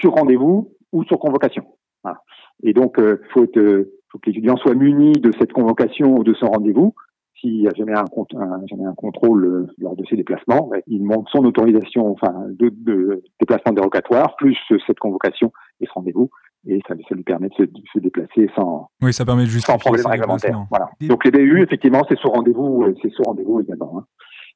sur 0.00 0.12
rendez-vous 0.12 0.72
ou 0.92 1.04
sur 1.04 1.18
convocation. 1.18 1.64
Voilà. 2.02 2.20
Et 2.62 2.72
donc, 2.72 2.98
euh, 2.98 3.20
faut, 3.32 3.44
être, 3.44 3.58
euh, 3.58 3.92
faut 4.10 4.18
que 4.18 4.30
l'étudiant 4.30 4.56
soit 4.56 4.74
muni 4.74 5.12
de 5.12 5.30
cette 5.38 5.52
convocation 5.52 6.16
ou 6.16 6.24
de 6.24 6.34
son 6.34 6.46
rendez-vous. 6.46 6.94
S'il 7.40 7.60
n'y 7.60 7.68
a 7.68 7.72
jamais 7.76 7.92
un, 7.92 8.04
un, 8.36 8.66
jamais 8.66 8.86
un 8.86 8.94
contrôle 8.94 9.44
euh, 9.44 9.66
lors 9.78 9.94
de 9.94 10.04
ses 10.08 10.16
déplacements, 10.16 10.68
ben, 10.68 10.80
il 10.86 11.04
montre 11.04 11.30
son 11.30 11.44
autorisation, 11.44 12.10
enfin, 12.10 12.32
de, 12.48 12.70
de, 12.74 13.22
déplacement 13.38 13.72
dérogatoire, 13.74 14.36
plus 14.36 14.56
cette 14.86 14.98
convocation 14.98 15.52
et 15.80 15.86
ce 15.86 15.92
rendez-vous 15.92 16.30
et 16.66 16.80
ça, 16.88 16.94
ça, 17.08 17.14
lui 17.14 17.22
permet 17.22 17.48
de 17.48 17.54
se, 17.54 17.62
de 17.62 17.82
se, 17.92 17.98
déplacer 18.00 18.50
sans, 18.56 18.90
oui, 19.00 19.12
ça 19.12 19.24
permet 19.24 19.44
de 19.44 19.50
sans 19.50 19.78
problème 19.78 20.06
réglementaire. 20.06 20.66
Voilà. 20.68 20.88
Donc 21.02 21.24
les 21.24 21.30
BU, 21.30 21.62
effectivement, 21.62 22.02
c'est 22.08 22.18
sous 22.18 22.28
rendez-vous, 22.28 22.92
c'est 23.02 23.10
sous 23.10 23.22
rendez-vous 23.22 23.60
également. 23.60 23.98
Hein. 23.98 24.04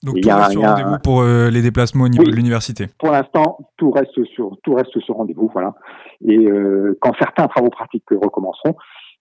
Donc 0.02 0.21
tout 0.21 0.28
reste 0.28 0.52
sur 0.52 0.62
rendez-vous 0.62 0.99
pour 1.02 1.21
euh, 1.21 1.50
les 1.50 1.62
déplacements 1.62 2.04
au 2.04 2.09
niveau 2.09 2.25
de 2.25 2.35
l'université. 2.35 2.87
Pour 2.99 3.11
l'instant, 3.11 3.59
tout 3.76 3.90
reste 3.90 4.25
sur 4.25 4.57
tout 4.62 4.75
reste 4.75 4.99
sur 5.00 5.16
rendez-vous, 5.16 5.50
voilà. 5.52 5.75
Et 6.25 6.38
euh, 6.38 6.97
quand 7.00 7.12
certains 7.19 7.49
travaux 7.49 7.71
pratiques 7.71 8.04
recommenceront, 8.11 8.76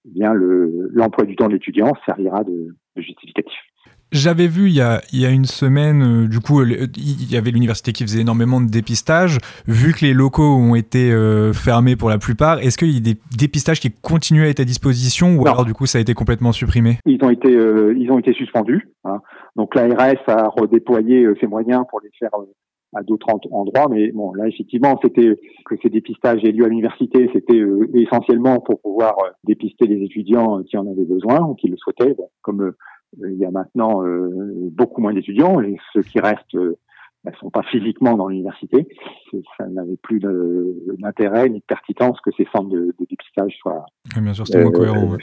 eh 0.06 0.12
bien 0.12 0.34
l'emploi 0.34 1.26
du 1.26 1.36
temps 1.36 1.48
de 1.48 1.54
l'étudiant 1.54 1.92
servira 2.06 2.44
de, 2.44 2.76
de 2.96 3.02
justificatif. 3.02 3.60
J'avais 4.12 4.48
vu 4.48 4.70
il 4.70 4.75
y, 4.75 4.82
a, 4.82 5.01
il 5.13 5.22
y 5.22 5.25
a 5.25 5.30
une 5.30 5.46
semaine, 5.46 6.01
euh, 6.01 6.28
du 6.28 6.39
coup, 6.39 6.63
il 6.63 7.32
y 7.32 7.38
avait 7.38 7.51
l'université 7.51 7.92
qui 7.92 8.01
faisait 8.01 8.22
énormément 8.22 8.60
de 8.60 8.68
dépistage. 8.68 9.38
Vu 9.68 9.94
que 9.94 10.04
les 10.04 10.13
locaux 10.13 10.56
ont 10.56 10.74
été 10.74 11.12
euh, 11.12 11.54
fermés 11.54 11.96
pour 11.96 12.10
la 12.10 12.18
plupart, 12.18 12.58
est-ce 12.58 12.75
qu'il 12.75 12.89
y 12.89 12.98
a 12.98 13.01
des 13.01 13.20
dépistages 13.38 13.80
qui 13.80 13.92
continuent 13.92 14.46
à 14.46 14.48
être 14.48 14.62
à 14.62 14.66
disposition 14.66 15.36
ou 15.36 15.48
alors 15.48 15.63
du 15.63 15.75
coup 15.75 15.86
ça 15.86 16.00
a 16.00 16.01
été 16.01 16.16
complètement 16.16 16.51
supprimé? 16.51 16.98
Ils 17.06 17.24
ont 17.24 17.30
été, 17.30 17.54
euh, 17.54 17.94
ils 17.96 18.10
ont 18.12 18.18
été 18.18 18.34
suspendus. 18.34 18.89
Hein. 19.06 19.20
Donc 19.56 19.75
l'ARS 19.75 20.24
a 20.25 20.48
redéployé 20.48 21.28
ses 21.39 21.46
moyens 21.46 21.84
pour 21.88 22.01
les 22.01 22.10
faire 22.18 22.32
à 22.96 23.04
d'autres 23.04 23.28
endroits, 23.51 23.88
mais 23.92 24.12
bon, 24.12 24.34
là 24.34 24.48
effectivement, 24.48 25.00
c'était 25.04 25.38
que 25.66 25.75
ces 25.84 25.89
dépistages 25.89 26.44
aient 26.44 26.51
lieu 26.51 26.66
à 26.66 26.70
l'université, 26.70 27.30
c'était 27.32 27.62
essentiellement 27.94 28.60
pour 28.60 28.82
pouvoir 28.82 29.13
dépister 29.44 29.86
les 29.86 30.04
étudiants 30.04 30.63
qui 30.63 30.78
en 30.78 30.89
avaient 30.89 31.06
besoin 31.06 31.42
ou 31.42 31.54
qui 31.54 31.68
le 31.68 31.78
souhaitaient. 31.78 32.16
Bon, 32.16 32.30
comme 32.42 32.74
il 33.18 33.38
y 33.38 33.46
a 33.46 33.51
maintenant 33.51 34.06
euh, 34.06 34.30
beaucoup 34.72 35.01
moins 35.01 35.13
d'étudiants 35.13 35.62
et 35.62 35.78
ceux 35.94 36.01
qui 36.01 36.20
restent 36.20 36.54
ne 36.54 36.60
euh, 36.60 37.34
sont 37.39 37.50
pas 37.50 37.63
physiquement 37.63 38.16
dans 38.16 38.28
l'université. 38.28 38.88
Ça 39.58 39.68
n'avait 39.68 39.98
plus 39.98 40.20
d'intérêt 40.20 41.50
ni 41.50 41.60
de 41.60 41.66
pertinence 41.66 42.20
que 42.22 42.32
ces 42.38 42.48
centres 42.54 42.70
de, 42.70 42.94
de 43.00 43.06
dépistage 43.10 43.56
soient, 43.60 43.86
bien 44.16 44.34
sûr, 44.34 44.46
euh, 44.56 44.70
cohérent, 44.70 45.18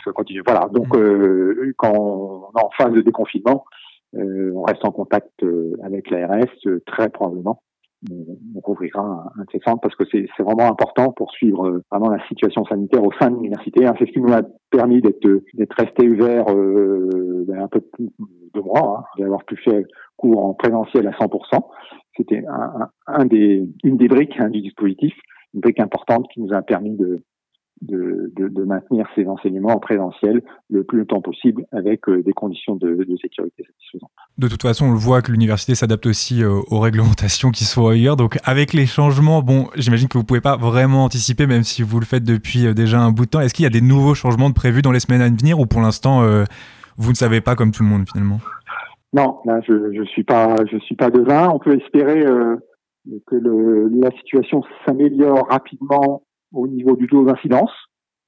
Voilà. 0.45 0.69
Donc, 0.73 0.89
mmh. 0.89 1.01
euh, 1.01 1.75
quand 1.77 1.93
on 1.93 2.59
est 2.59 2.63
en 2.63 2.71
phase 2.77 2.93
de 2.93 3.01
déconfinement, 3.01 3.65
on 4.13 4.63
reste 4.63 4.85
en 4.85 4.93
contact 4.93 5.45
avec 5.83 6.11
l'ARS 6.11 6.47
très 6.87 7.11
probablement 7.11 7.63
on, 8.11 8.61
rouvrira 8.61 9.01
un, 9.01 9.43
un 9.43 9.59
centres 9.65 9.81
parce 9.81 9.95
que 9.95 10.05
c'est 10.11 10.43
vraiment 10.43 10.69
important 10.69 11.13
pour 11.13 11.31
suivre 11.33 11.67
euh, 11.67 11.83
vraiment 11.91 12.11
la 12.11 12.27
situation 12.29 12.65
sanitaire 12.65 13.05
au 13.05 13.13
sein 13.21 13.31
de 13.31 13.37
l'université. 13.37 13.87
Hein. 13.87 13.95
C'est 13.99 14.07
ce 14.07 14.13
qui 14.13 14.21
nous 14.21 14.33
a 14.33 14.43
permis 14.71 15.01
d'être 15.01 15.27
d'être 15.55 15.77
resté 15.79 16.09
ouvert 16.09 16.47
euh, 16.51 17.45
ben, 17.47 17.63
un 17.63 17.69
peu 17.69 17.81
plus 17.81 18.11
de 18.55 18.61
mois, 18.61 19.01
hein, 19.01 19.05
d'avoir 19.19 19.45
pu 19.45 19.57
faire 19.57 19.83
cours 20.17 20.45
en 20.45 20.55
présentiel 20.55 21.07
à 21.07 21.13
100%. 21.13 21.61
C'était 22.17 22.45
un, 22.49 22.89
un, 23.07 23.25
des, 23.27 23.69
une 23.85 23.97
des 23.97 24.09
briques 24.09 24.39
hein, 24.39 24.49
du 24.49 24.63
dispositif, 24.63 25.15
une 25.55 25.61
brique 25.61 25.81
importante 25.81 26.27
qui 26.33 26.41
nous 26.41 26.53
a 26.53 26.63
permis 26.63 26.97
de, 26.97 27.21
de, 27.83 28.33
de, 28.37 28.49
de, 28.49 28.65
maintenir 28.65 29.07
ces 29.15 29.27
enseignements 29.27 29.75
en 29.75 29.79
présentiel 29.79 30.43
le 30.71 30.83
plus 30.83 31.01
longtemps 31.01 31.21
possible 31.21 31.67
avec 31.73 32.09
euh, 32.09 32.23
des 32.23 32.33
conditions 32.33 32.75
de, 32.75 32.89
de, 32.89 33.17
sécurité 33.21 33.65
satisfaisantes. 33.65 34.11
De 34.39 34.49
toute 34.49 34.63
façon, 34.63 34.87
on 34.87 34.93
le 34.93 34.99
voit 34.99 35.21
que 35.21 35.31
l'université 35.31 35.75
s'adapte 35.75 36.07
aussi 36.07 36.43
euh, 36.43 36.61
aux 36.71 36.81
réglementations 36.81 37.51
qui 37.51 37.65
sont 37.65 37.87
ailleurs. 37.87 38.17
Donc, 38.17 38.39
avec 38.45 38.73
les 38.73 38.87
changements, 38.87 39.43
bon, 39.43 39.67
j'imagine 39.77 40.09
que 40.09 40.17
vous 40.17 40.25
pouvez 40.25 40.41
pas 40.41 40.57
vraiment 40.57 41.05
anticiper, 41.05 41.47
même 41.47 41.65
si 41.65 41.83
vous 41.83 42.01
le 42.01 42.07
faites 42.07 42.25
depuis 42.25 42.67
euh, 42.67 42.73
déjà 42.73 43.01
un 43.01 43.13
bout 43.13 43.27
de 43.27 43.31
temps. 43.31 43.41
Est-ce 43.41 43.53
qu'il 43.53 43.65
y 43.65 43.67
a 43.67 43.71
des 43.71 43.83
nouveaux 43.83 44.15
changements 44.15 44.49
de 44.49 44.55
prévus 44.55 44.83
dans 44.83 44.93
les 44.93 45.01
semaines 45.01 45.21
à 45.21 45.29
venir 45.29 45.61
ou 45.61 45.67
pour 45.67 45.83
l'instant, 45.83 46.23
vous 46.97 47.11
ne 47.11 47.17
savez 47.17 47.41
pas 47.41 47.55
comme 47.55 47.73
tout 47.73 47.83
le 47.83 47.89
monde 47.89 48.05
finalement? 48.11 48.39
Non, 49.13 49.39
là, 49.45 49.61
je 49.67 49.93
je 49.93 50.03
suis 50.05 50.25
pas 50.25 50.57
je 50.71 50.79
suis 50.79 50.97
pas 50.97 51.11
devin. 51.11 51.49
On 51.49 51.59
peut 51.59 51.77
espérer 51.77 52.25
que 53.27 53.37
le, 53.37 53.89
la 54.01 54.11
situation 54.13 54.63
s'améliore 54.85 55.47
rapidement 55.49 56.23
au 56.53 56.67
niveau 56.67 56.97
du 56.97 57.07
taux 57.07 57.25
d'incidence, 57.25 57.71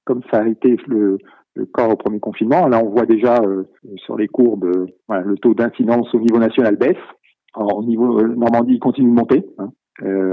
comme 0.04 0.22
ça 0.30 0.40
a 0.40 0.48
été 0.48 0.76
le, 0.86 1.18
cas 1.74 1.88
au 1.88 1.96
premier 1.96 2.20
confinement. 2.20 2.68
Là, 2.68 2.80
on 2.82 2.90
voit 2.90 3.06
déjà 3.06 3.36
euh, 3.42 3.64
sur 3.96 4.16
les 4.16 4.28
courbes, 4.28 4.64
euh, 4.64 4.86
voilà, 5.08 5.24
le 5.24 5.36
taux 5.36 5.54
d'incidence 5.54 6.12
au 6.14 6.20
niveau 6.20 6.38
national 6.38 6.76
baisse. 6.76 6.96
Alors, 7.54 7.78
au 7.78 7.84
niveau 7.84 8.20
euh, 8.20 8.28
Normandie, 8.28 8.74
il 8.74 8.80
continue 8.80 9.10
de 9.10 9.14
monter, 9.14 9.44
hein, 9.58 9.70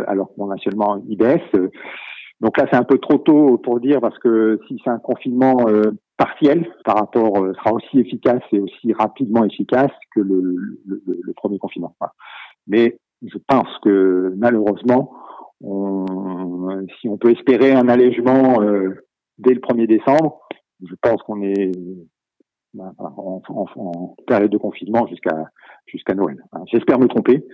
alors 0.08 0.30
que 0.30 0.44
nationalement, 0.48 1.02
il 1.08 1.18
baisse. 1.18 1.72
Donc 2.42 2.58
là, 2.58 2.68
c'est 2.70 2.78
un 2.78 2.84
peu 2.84 3.00
trop 3.00 3.18
tôt 3.18 3.58
pour 3.58 3.80
dire 3.80 4.00
parce 4.02 4.20
que 4.20 4.60
si 4.68 4.80
c'est 4.84 4.92
un 4.92 5.00
confinement 5.00 5.66
partiel 6.18 6.70
par 6.84 6.98
rapport 6.98 7.34
sera 7.56 7.74
aussi 7.74 7.98
efficace 8.00 8.44
et 8.52 8.60
aussi 8.60 8.94
rapidement 8.94 9.44
efficace 9.44 9.92
que 10.14 10.20
le, 10.20 10.56
le, 10.86 11.02
le 11.08 11.34
premier 11.34 11.58
confinement. 11.58 11.96
Mais 12.68 13.00
je 13.24 13.38
pense 13.48 13.70
que 13.84 14.34
malheureusement, 14.38 15.14
on, 15.66 16.86
si 17.00 17.10
on 17.10 17.18
peut 17.18 17.32
espérer 17.32 17.72
un 17.72 17.88
allègement 17.90 18.62
euh, 18.62 18.94
dès 19.38 19.54
le 19.54 19.60
1er 19.60 19.88
décembre, 19.88 20.48
je 20.84 20.94
pense 21.02 21.22
qu'on 21.24 21.42
est 21.42 21.72
bah, 22.74 22.92
en, 23.00 24.16
période 24.28 24.52
de 24.52 24.58
confinement 24.58 25.08
jusqu'à 25.08 25.46
jusqu'à 25.86 26.14
Noël. 26.14 26.38
J'espère 26.72 27.00
me 27.00 27.08
tromper, 27.08 27.46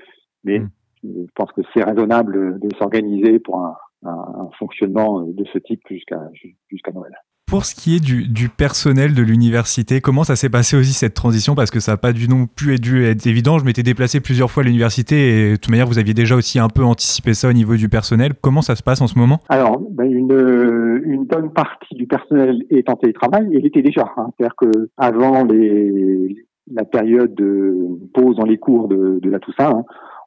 mais 0.44 0.60
mm. 0.60 0.70
je 1.04 1.32
pense 1.36 1.52
que 1.52 1.62
c'est 1.74 1.84
raisonnable 1.84 2.60
de 2.60 2.76
s'organiser 2.78 3.40
pour 3.40 3.58
un, 3.60 3.76
un, 4.04 4.50
fonctionnement 4.58 5.22
de 5.22 5.46
ce 5.54 5.60
type 5.60 5.82
jusqu'à 5.90 6.22
jusqu'à 6.70 6.92
Noël. 6.92 7.14
Pour 7.52 7.66
ce 7.66 7.76
qui 7.76 7.98
est 7.98 8.00
du, 8.00 8.30
du 8.30 8.48
personnel 8.48 9.14
de 9.14 9.22
l'université, 9.22 10.00
comment 10.00 10.24
ça 10.24 10.38
s'est 10.38 10.50
passé 10.50 10.78
aussi 10.78 10.94
cette 10.94 11.14
transition? 11.14 11.54
Parce 11.54 11.70
que 11.70 11.82
ça 11.82 11.92
n'a 11.92 11.98
pas 11.98 12.14
dû 12.14 12.30
non 12.30 12.48
plus 12.48 12.80
dû 12.80 13.04
être 13.04 13.28
évident. 13.28 13.60
Je 13.60 13.66
m'étais 13.66 13.84
déplacé 13.84 14.22
plusieurs 14.22 14.50
fois 14.50 14.64
à 14.64 14.66
l'université 14.66 15.16
et 15.16 15.52
de 15.52 15.56
toute 15.58 15.70
manière, 15.70 15.86
vous 15.86 16.00
aviez 16.00 16.14
déjà 16.14 16.38
aussi 16.38 16.60
un 16.60 16.70
peu 16.70 16.86
anticipé 16.86 17.34
ça 17.34 17.50
au 17.50 17.52
niveau 17.52 17.76
du 17.76 17.90
personnel. 17.90 18.32
Comment 18.40 18.62
ça 18.62 18.78
se 18.78 18.84
passe 18.84 19.02
en 19.02 19.08
ce 19.08 19.20
moment? 19.20 19.40
Alors, 19.50 19.82
ben 19.92 20.10
une, 20.10 21.26
bonne 21.26 21.52
partie 21.52 21.94
du 21.94 22.08
personnel 22.08 22.64
est 22.70 22.90
en 22.90 22.96
télétravail 22.96 23.50
et 23.52 23.58
il 23.58 23.66
était 23.66 23.82
déjà. 23.82 24.06
Hein. 24.16 24.30
C'est-à-dire 24.38 24.56
qu'avant 24.56 25.46
la 26.74 26.86
période 26.86 27.36
de 27.36 27.76
pause 28.14 28.38
dans 28.38 28.46
les 28.46 28.60
cours 28.60 28.88
de, 28.88 29.30
la 29.30 29.40
Toussaint, 29.40 29.72
hein, 29.72 29.84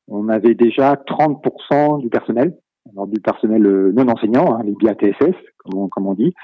on 0.09 0.29
avait 0.29 0.55
déjà 0.55 0.93
30% 0.97 2.03
du 2.03 2.11
personnel, 2.11 2.55
alors 2.93 3.07
du 3.07 3.19
personnel 3.21 3.65
euh, 3.65 3.93
non 3.97 4.09
enseignant, 4.09 4.59
hein, 4.59 4.63
les 4.63 4.75
BATSS, 4.79 5.37
comme 5.65 6.07
on 6.07 6.13
dit, 6.13 6.35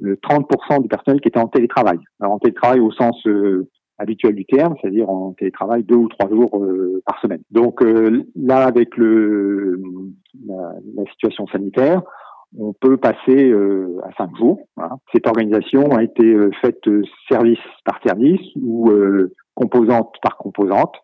30% 0.00 0.82
du 0.82 0.88
personnel 0.88 1.20
qui 1.20 1.28
était 1.28 1.40
en 1.40 1.48
télétravail. 1.48 1.98
Alors 2.20 2.34
en 2.34 2.38
télétravail 2.38 2.80
au 2.80 2.92
sens 2.92 3.26
euh, 3.26 3.68
habituel 3.98 4.34
du 4.34 4.44
terme, 4.44 4.74
c'est-à-dire 4.80 5.08
en 5.08 5.32
télétravail 5.32 5.84
deux 5.84 5.96
ou 5.96 6.08
trois 6.08 6.28
jours 6.28 6.62
euh, 6.62 7.02
par 7.06 7.20
semaine. 7.20 7.42
Donc 7.50 7.82
là, 8.34 8.64
avec 8.64 8.96
le, 8.96 9.80
la, 10.46 10.72
la, 10.96 11.04
situation 11.12 11.46
sanitaire, 11.48 12.02
on 12.58 12.72
peut 12.72 12.96
passer 12.96 13.52
à 14.02 14.12
cinq 14.18 14.36
jours. 14.36 14.58
Cette 15.12 15.26
organisation 15.26 15.90
a 15.96 16.02
été 16.02 16.36
faite 16.60 16.82
service 17.30 17.58
par 17.84 17.98
service 18.04 18.42
ou 18.56 18.90
composante 19.54 20.14
par 20.22 20.36
composante, 20.36 20.94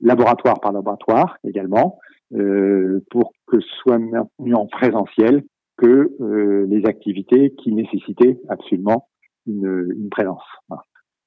laboratoire 0.00 0.60
par 0.60 0.72
laboratoire 0.72 1.36
également, 1.44 1.98
euh, 2.34 3.04
pour 3.10 3.32
que 3.46 3.60
soit 3.60 3.98
maintenu 3.98 4.54
en 4.54 4.66
présentiel 4.66 5.44
que 5.76 6.10
euh, 6.20 6.66
les 6.68 6.86
activités 6.86 7.54
qui 7.54 7.72
nécessitaient 7.72 8.40
absolument 8.48 9.08
une, 9.46 9.92
une 9.96 10.08
présence. 10.08 10.42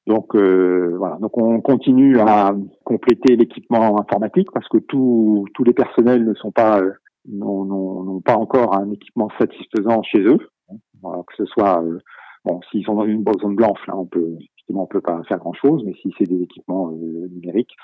Donc 0.08 0.36
euh, 0.36 0.96
voilà, 0.98 1.18
donc 1.18 1.38
on 1.38 1.62
continue 1.62 2.20
à 2.20 2.56
compléter 2.84 3.36
l'équipement 3.36 4.00
informatique 4.00 4.50
parce 4.52 4.68
que 4.68 4.80
tous 4.80 5.46
tous 5.54 5.64
les 5.64 5.74
personnels 5.74 6.26
ne 6.26 6.34
sont 6.34 6.52
pas 6.52 6.82
euh, 6.82 6.94
n'ont 7.28 8.22
pas 8.22 8.36
encore 8.36 8.76
un 8.76 8.90
équipement 8.92 9.30
satisfaisant 9.40 10.02
chez 10.04 10.22
eux. 10.22 10.40
Voilà, 11.02 11.22
que 11.28 11.36
ce 11.38 11.46
soit 11.46 11.84
euh, 11.84 12.00
bon, 12.44 12.60
s'ils 12.72 12.86
sont 12.86 12.96
dans 12.96 13.06
une 13.06 13.24
zone 13.40 13.56
blanche, 13.56 13.86
là, 13.88 13.96
on 13.96 14.08
peut 14.08 14.36
effectivement 14.40 14.84
on 14.84 14.88
peut 14.88 15.02
pas 15.02 15.22
faire 15.28 15.38
grand 15.38 15.54
chose, 15.54 15.84
mais 15.86 15.94
si 16.02 16.12
c'est 16.18 16.28
des 16.28 16.42
équipements 16.42 16.90
numériques, 16.90 17.76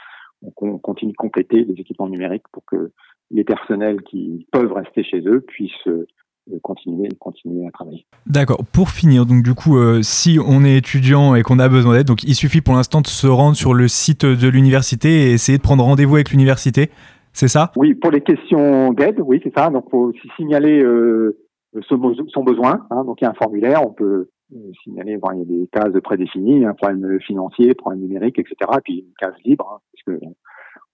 on 0.42 0.80
continue 0.80 1.12
de 1.12 1.18
compléter 1.18 1.64
les 1.64 1.80
équipements 1.80 2.10
numériques 2.10 2.48
pour 2.52 2.66
que 2.66 2.92
les 3.32 3.44
personnels 3.44 4.02
qui 4.02 4.48
peuvent 4.52 4.74
rester 4.74 5.04
chez 5.04 5.22
eux 5.28 5.42
puissent 5.42 5.88
euh, 5.88 6.08
continuer, 6.62 7.10
continuer 7.20 7.68
à 7.68 7.72
travailler. 7.72 8.06
D'accord. 8.26 8.64
Pour 8.72 8.90
finir, 8.90 9.26
donc 9.26 9.44
du 9.44 9.54
coup, 9.54 9.78
euh, 9.78 10.02
si 10.02 10.40
on 10.46 10.64
est 10.64 10.78
étudiant 10.78 11.36
et 11.36 11.42
qu'on 11.42 11.60
a 11.60 11.70
besoin 11.70 11.94
d'aide, 11.94 12.08
donc 12.08 12.24
il 12.24 12.36
suffit 12.36 12.62
pour 12.62 12.76
l'instant 12.76 13.02
de 13.02 13.08
se 13.08 13.28
rendre 13.28 13.56
sur 13.56 13.74
le 13.74 13.88
site 13.88 14.26
de 14.26 14.48
l'université 14.48 15.10
et 15.10 15.32
essayer 15.34 15.58
de 15.58 15.64
prendre 15.64 15.84
rendez-vous 15.84 16.16
avec 16.16 16.32
l'université. 16.32 16.90
C'est 17.34 17.48
ça? 17.48 17.72
Oui, 17.76 17.94
pour 17.96 18.12
les 18.12 18.22
questions 18.22 18.94
d'aide, 18.94 19.20
oui, 19.20 19.42
c'est 19.44 19.54
ça. 19.56 19.70
Donc, 19.70 19.90
faut 19.90 20.14
signaler 20.38 20.82
euh, 20.82 21.38
son, 21.90 21.98
besoin. 21.98 22.88
Hein. 22.90 23.04
Donc, 23.04 23.20
il 23.20 23.26
y 23.26 23.28
a 23.28 23.32
un 23.32 23.34
formulaire, 23.34 23.86
on 23.86 23.92
peut 23.92 24.30
euh, 24.54 24.58
signaler, 24.84 25.18
bon, 25.18 25.32
il 25.34 25.40
y 25.40 25.42
a 25.42 25.46
des 25.46 25.68
cases 25.68 26.02
prédéfinies, 26.02 26.66
un 26.66 26.74
problème 26.74 27.20
financier, 27.20 27.74
problème 27.74 28.02
numérique, 28.02 28.40
etc. 28.40 28.56
Et 28.78 28.82
puis 28.84 29.00
une 29.00 29.14
case 29.20 29.36
libre, 29.44 29.70
hein, 29.74 29.80
parce 29.92 30.18
que 30.20 30.26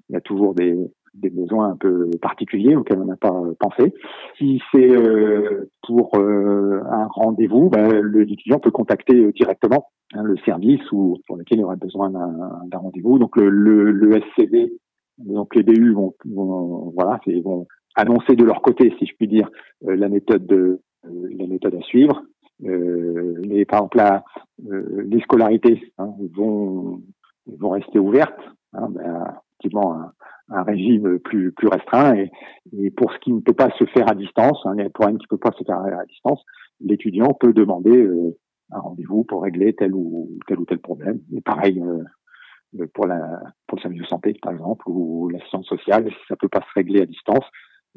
il 0.09 0.13
y 0.13 0.17
a 0.17 0.21
toujours 0.21 0.55
des, 0.55 0.75
des 1.13 1.29
besoins 1.29 1.71
un 1.71 1.77
peu 1.77 2.09
particuliers 2.21 2.75
auxquels 2.75 2.99
on 2.99 3.05
n'a 3.05 3.17
pas 3.17 3.33
euh, 3.33 3.53
pensé. 3.59 3.93
Si 4.37 4.61
c'est 4.71 4.89
euh, 4.89 5.69
pour 5.85 6.15
euh, 6.15 6.81
un 6.89 7.07
rendez-vous, 7.07 7.69
ben, 7.69 8.01
l'étudiant 8.13 8.59
peut 8.59 8.71
contacter 8.71 9.31
directement 9.33 9.89
hein, 10.13 10.23
le 10.23 10.37
service 10.37 10.81
ou 10.91 11.17
pour 11.27 11.37
lequel 11.37 11.59
il 11.59 11.65
aurait 11.65 11.75
besoin 11.75 12.09
d'un 12.09 12.77
rendez-vous. 12.77 13.19
Donc 13.19 13.35
le, 13.37 13.49
le, 13.49 13.91
le, 13.91 14.21
SCD, 14.21 14.73
donc 15.17 15.55
les 15.55 15.63
BU 15.63 15.93
vont, 15.93 16.13
vont 16.25 16.91
voilà, 16.95 17.19
vont 17.43 17.67
annoncer 17.95 18.35
de 18.35 18.45
leur 18.45 18.61
côté, 18.61 18.93
si 18.97 19.05
je 19.05 19.15
puis 19.15 19.27
dire, 19.27 19.49
la 19.81 20.07
méthode 20.07 20.45
de 20.45 20.79
la 21.03 21.47
méthode 21.47 21.75
à 21.75 21.81
suivre. 21.81 22.21
mais 22.61 23.65
par 23.65 23.79
exemple, 23.79 23.97
là, 23.97 24.23
les 24.63 25.19
scolarités 25.21 25.81
hein, 25.97 26.13
vont 26.33 27.01
vont 27.47 27.69
rester 27.71 27.99
ouvertes. 27.99 28.39
Hein, 28.73 28.87
ben, 28.91 29.25
effectivement, 29.61 29.93
un, 29.93 30.13
un 30.51 30.63
régime 30.63 31.19
plus, 31.19 31.51
plus 31.51 31.67
restreint. 31.67 32.15
Et, 32.15 32.31
et, 32.77 32.91
pour 32.91 33.11
ce 33.11 33.19
qui 33.19 33.33
ne 33.33 33.41
peut 33.41 33.53
pas 33.53 33.69
se 33.77 33.85
faire 33.85 34.09
à 34.09 34.15
distance, 34.15 34.59
hein, 34.65 34.75
pour 34.93 35.05
un 35.05 35.15
qui 35.17 35.23
ne 35.23 35.29
peut 35.29 35.37
pas 35.37 35.51
se 35.57 35.63
faire 35.63 35.77
à 35.77 36.05
distance, 36.05 36.43
l'étudiant 36.79 37.33
peut 37.33 37.53
demander 37.53 37.95
euh, 37.95 38.37
un 38.71 38.79
rendez-vous 38.79 39.23
pour 39.23 39.43
régler 39.43 39.73
tel 39.73 39.93
ou 39.93 40.29
tel 40.47 40.59
ou 40.59 40.65
tel 40.65 40.79
problème. 40.79 41.19
Et 41.35 41.41
pareil 41.41 41.81
euh, 41.81 42.85
pour, 42.93 43.07
la, 43.07 43.19
pour 43.67 43.77
le 43.77 43.81
service 43.81 44.01
de 44.01 44.07
santé, 44.07 44.37
par 44.41 44.53
exemple, 44.53 44.83
ou 44.87 45.29
l'assistance 45.29 45.67
sociale, 45.67 46.07
si 46.09 46.27
ça 46.27 46.35
peut 46.35 46.49
pas 46.49 46.61
se 46.61 46.73
régler 46.75 47.01
à 47.01 47.05
distance, 47.05 47.45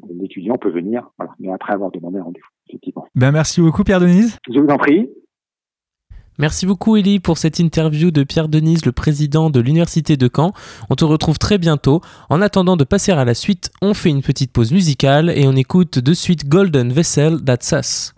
l'étudiant 0.09 0.55
peut 0.55 0.71
venir, 0.71 1.09
voilà, 1.17 1.33
mais 1.39 1.51
après 1.51 1.73
avoir 1.73 1.91
demandé 1.91 2.19
un 2.19 2.23
rendez-vous, 2.23 2.49
effectivement. 2.67 3.05
Ben 3.15 3.31
merci 3.31 3.61
beaucoup, 3.61 3.83
Pierre 3.83 4.01
Denise. 4.01 4.37
Je 4.49 4.59
vous 4.59 4.67
en 4.67 4.77
prie. 4.77 5.09
Merci 6.37 6.65
beaucoup 6.65 6.97
Elie 6.97 7.19
pour 7.19 7.37
cette 7.37 7.59
interview 7.59 8.11
de 8.11 8.23
Pierre 8.23 8.49
Denise, 8.49 8.85
le 8.85 8.91
président 8.91 9.49
de 9.49 9.59
l'Université 9.59 10.17
de 10.17 10.29
Caen. 10.33 10.53
On 10.89 10.95
te 10.95 11.05
retrouve 11.05 11.37
très 11.37 11.57
bientôt. 11.57 12.01
En 12.29 12.41
attendant 12.41 12.75
de 12.75 12.83
passer 12.83 13.11
à 13.11 13.23
la 13.23 13.33
suite, 13.33 13.71
on 13.81 13.93
fait 13.93 14.09
une 14.09 14.21
petite 14.21 14.51
pause 14.51 14.71
musicale 14.71 15.29
et 15.29 15.47
on 15.47 15.55
écoute 15.55 15.99
de 15.99 16.13
suite 16.13 16.47
Golden 16.47 16.91
Vessel 16.91 17.41
That's 17.43 17.71
Us. 17.71 18.11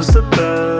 on 0.00 0.14
the. 0.14 0.30
Trick 0.40 0.79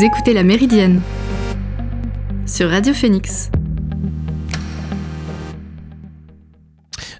Vous 0.00 0.06
écoutez 0.06 0.32
La 0.32 0.44
Méridienne 0.44 1.02
sur 2.46 2.70
Radio 2.70 2.94
Phoenix. 2.94 3.50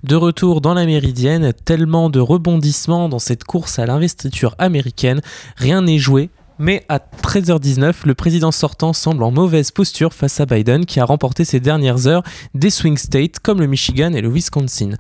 De 0.03 0.17
retour 0.17 0.63
dans 0.63 0.73
la 0.73 0.87
Méridienne, 0.87 1.53
tellement 1.67 2.09
de 2.09 2.21
rebondissements 2.21 3.11
dans 3.11 3.19
cette 3.19 3.45
course 3.45 3.79
à 3.79 3.85
l'investiture 3.85 4.55
américaine, 4.59 5.21
rien 5.57 5.83
n'est 5.83 5.99
joué. 5.99 6.31
Mais 6.59 6.87
à 6.89 7.01
13h19, 7.01 8.07
le 8.07 8.15
président 8.15 8.51
sortant 8.51 8.95
semble 8.95 9.25
en 9.25 9.31
mauvaise 9.31 9.73
posture 9.73 10.15
face 10.15 10.41
à 10.41 10.47
Biden 10.47 10.87
qui 10.87 11.01
a 11.01 11.05
remporté 11.05 11.45
ces 11.45 11.61
dernières 11.61 12.07
heures 12.07 12.23
des 12.55 12.71
swing 12.71 12.97
states 12.97 13.41
comme 13.41 13.61
le 13.61 13.67
Michigan 13.67 14.15
et 14.15 14.23
le 14.23 14.31
Wisconsin. 14.31 14.93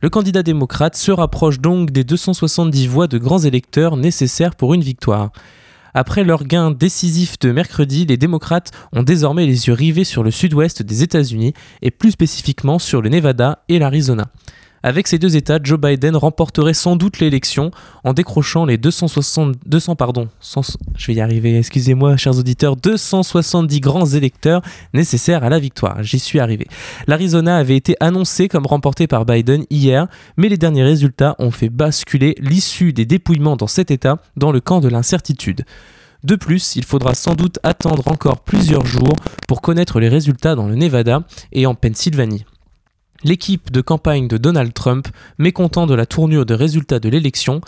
Le 0.00 0.10
candidat 0.10 0.44
démocrate 0.44 0.94
se 0.94 1.10
rapproche 1.10 1.58
donc 1.58 1.90
des 1.90 2.04
270 2.04 2.86
voix 2.86 3.08
de 3.08 3.18
grands 3.18 3.40
électeurs 3.40 3.96
nécessaires 3.96 4.54
pour 4.54 4.74
une 4.74 4.82
victoire. 4.82 5.32
Après 5.98 6.24
leur 6.24 6.44
gain 6.44 6.72
décisif 6.72 7.38
de 7.38 7.52
mercredi, 7.52 8.04
les 8.04 8.18
démocrates 8.18 8.70
ont 8.92 9.02
désormais 9.02 9.46
les 9.46 9.68
yeux 9.68 9.72
rivés 9.72 10.04
sur 10.04 10.22
le 10.22 10.30
sud-ouest 10.30 10.82
des 10.82 11.02
États-Unis 11.02 11.54
et 11.80 11.90
plus 11.90 12.10
spécifiquement 12.10 12.78
sur 12.78 13.00
le 13.00 13.08
Nevada 13.08 13.64
et 13.70 13.78
l'Arizona. 13.78 14.26
Avec 14.82 15.08
ces 15.08 15.18
deux 15.18 15.36
États, 15.36 15.58
Joe 15.62 15.80
Biden 15.80 16.16
remporterait 16.16 16.74
sans 16.74 16.96
doute 16.96 17.18
l'élection 17.18 17.70
en 18.04 18.12
décrochant 18.12 18.64
les 18.64 18.78
260, 18.78 19.56
200, 19.66 19.96
pardon, 19.96 20.28
100 20.40 20.78
je 20.96 21.06
vais 21.08 21.14
y 21.14 21.20
arriver, 21.20 21.56
excusez-moi, 21.58 22.16
chers 22.16 22.38
auditeurs, 22.38 22.76
270 22.76 23.80
grands 23.80 24.06
électeurs 24.06 24.62
nécessaires 24.94 25.44
à 25.44 25.48
la 25.48 25.58
victoire. 25.58 26.02
J'y 26.02 26.18
suis 26.18 26.40
arrivé. 26.40 26.66
L'Arizona 27.06 27.56
avait 27.56 27.76
été 27.76 27.96
annoncé 28.00 28.48
comme 28.48 28.66
remporté 28.66 29.06
par 29.06 29.24
Biden 29.24 29.64
hier, 29.70 30.06
mais 30.36 30.48
les 30.48 30.56
derniers 30.56 30.84
résultats 30.84 31.36
ont 31.38 31.50
fait 31.50 31.68
basculer 31.68 32.34
l'issue 32.38 32.92
des 32.92 33.06
dépouillements 33.06 33.56
dans 33.56 33.66
cet 33.66 33.90
État 33.90 34.18
dans 34.36 34.52
le 34.52 34.60
camp 34.60 34.80
de 34.80 34.88
l'incertitude. 34.88 35.64
De 36.24 36.34
plus, 36.34 36.76
il 36.76 36.84
faudra 36.84 37.14
sans 37.14 37.34
doute 37.34 37.58
attendre 37.62 38.02
encore 38.08 38.40
plusieurs 38.40 38.86
jours 38.86 39.16
pour 39.46 39.60
connaître 39.60 40.00
les 40.00 40.08
résultats 40.08 40.54
dans 40.54 40.66
le 40.66 40.74
Nevada 40.74 41.22
et 41.52 41.66
en 41.66 41.74
Pennsylvanie. 41.74 42.44
L'équipe 43.26 43.72
de 43.72 43.80
campagne 43.80 44.28
de 44.28 44.36
Donald 44.36 44.72
Trump, 44.72 45.08
mécontent 45.38 45.88
de 45.88 45.96
la 45.96 46.06
tournure 46.06 46.46
de 46.46 46.54
résultats 46.54 47.00
de 47.00 47.08
l'élection, 47.08 47.60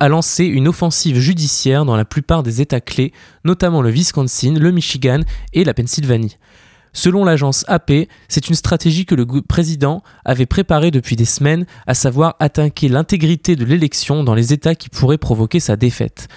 a 0.00 0.08
lancé 0.08 0.46
une 0.46 0.68
offensive 0.68 1.18
judiciaire 1.18 1.84
dans 1.84 1.96
la 1.96 2.06
plupart 2.06 2.42
des 2.42 2.62
États 2.62 2.80
clés, 2.80 3.12
notamment 3.44 3.82
le 3.82 3.90
Wisconsin, 3.90 4.54
le 4.58 4.70
Michigan 4.70 5.20
et 5.52 5.64
la 5.64 5.74
Pennsylvanie. 5.74 6.38
Selon 6.94 7.26
l'agence 7.26 7.66
AP, 7.68 8.08
c'est 8.28 8.48
une 8.48 8.54
stratégie 8.54 9.04
que 9.04 9.14
le 9.14 9.26
président 9.42 10.02
avait 10.24 10.46
préparée 10.46 10.90
depuis 10.90 11.14
des 11.14 11.26
semaines, 11.26 11.66
à 11.86 11.92
savoir 11.92 12.34
attaquer 12.40 12.88
l'intégrité 12.88 13.54
de 13.54 13.66
l'élection 13.66 14.24
dans 14.24 14.34
les 14.34 14.54
États 14.54 14.74
qui 14.74 14.88
pourraient 14.88 15.18
provoquer 15.18 15.60
sa 15.60 15.76
défaite. 15.76 16.28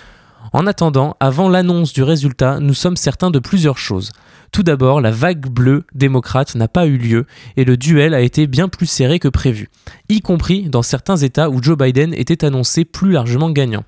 En 0.52 0.68
attendant, 0.68 1.16
avant 1.22 1.48
l'annonce 1.48 1.94
du 1.94 2.04
résultat, 2.04 2.60
nous 2.60 2.74
sommes 2.74 2.98
certains 2.98 3.32
de 3.32 3.40
plusieurs 3.40 3.78
choses. 3.78 4.12
Tout 4.52 4.64
d'abord, 4.64 5.02
la 5.02 5.12
vague 5.12 5.48
bleue 5.48 5.86
démocrate 5.94 6.56
n'a 6.56 6.68
pas 6.68 6.88
eu 6.88 6.98
lieu 6.98 7.26
et 7.56 7.66
le 7.66 7.78
duel 7.78 8.14
a 8.14 8.22
été 8.22 8.48
bien 8.48 8.68
plus 8.68 8.88
serré 8.88 9.20
que 9.20 9.28
prévu, 9.28 9.70
y 10.10 10.22
compris 10.22 10.70
dans 10.70 10.82
certains 10.82 11.18
États 11.18 11.50
où 11.50 11.62
Joe 11.62 11.78
Biden 11.78 12.14
était 12.14 12.44
annoncé 12.44 12.86
plus 12.86 13.12
largement 13.12 13.52
gagnant. 13.52 13.84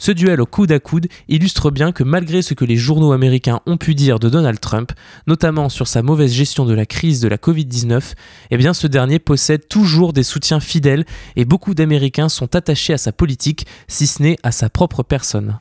Ce 0.00 0.12
duel 0.12 0.40
au 0.40 0.46
coude 0.46 0.72
à 0.72 0.80
coude 0.80 1.08
illustre 1.28 1.70
bien 1.70 1.92
que 1.92 2.02
malgré 2.02 2.40
ce 2.40 2.54
que 2.54 2.64
les 2.64 2.76
journaux 2.76 3.12
américains 3.12 3.60
ont 3.66 3.76
pu 3.76 3.94
dire 3.94 4.18
de 4.18 4.30
Donald 4.30 4.58
Trump, 4.58 4.92
notamment 5.26 5.68
sur 5.68 5.86
sa 5.86 6.00
mauvaise 6.00 6.32
gestion 6.32 6.64
de 6.64 6.72
la 6.72 6.86
crise 6.86 7.20
de 7.20 7.28
la 7.28 7.36
Covid-19, 7.36 8.14
eh 8.50 8.72
ce 8.72 8.86
dernier 8.86 9.18
possède 9.18 9.68
toujours 9.68 10.14
des 10.14 10.22
soutiens 10.22 10.60
fidèles 10.60 11.04
et 11.36 11.44
beaucoup 11.44 11.74
d'Américains 11.74 12.30
sont 12.30 12.56
attachés 12.56 12.94
à 12.94 12.98
sa 12.98 13.12
politique, 13.12 13.66
si 13.88 14.06
ce 14.06 14.22
n'est 14.22 14.38
à 14.42 14.52
sa 14.52 14.70
propre 14.70 15.02
personne. 15.02 15.60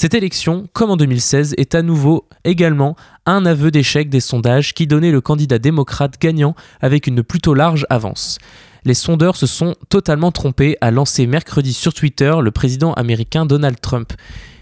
Cette 0.00 0.14
élection, 0.14 0.66
comme 0.72 0.90
en 0.90 0.96
2016, 0.96 1.56
est 1.58 1.74
à 1.74 1.82
nouveau 1.82 2.26
également 2.44 2.96
un 3.26 3.44
aveu 3.44 3.70
d'échec 3.70 4.08
des 4.08 4.20
sondages 4.20 4.72
qui 4.72 4.86
donnait 4.86 5.10
le 5.10 5.20
candidat 5.20 5.58
démocrate 5.58 6.18
gagnant 6.18 6.54
avec 6.80 7.06
une 7.06 7.22
plutôt 7.22 7.52
large 7.52 7.84
avance. 7.90 8.38
Les 8.86 8.94
sondeurs 8.94 9.36
se 9.36 9.46
sont 9.46 9.74
totalement 9.90 10.32
trompés, 10.32 10.78
à 10.80 10.90
lancer 10.90 11.26
mercredi 11.26 11.74
sur 11.74 11.92
Twitter 11.92 12.32
le 12.40 12.50
président 12.50 12.94
américain 12.94 13.44
Donald 13.44 13.78
Trump. 13.78 14.14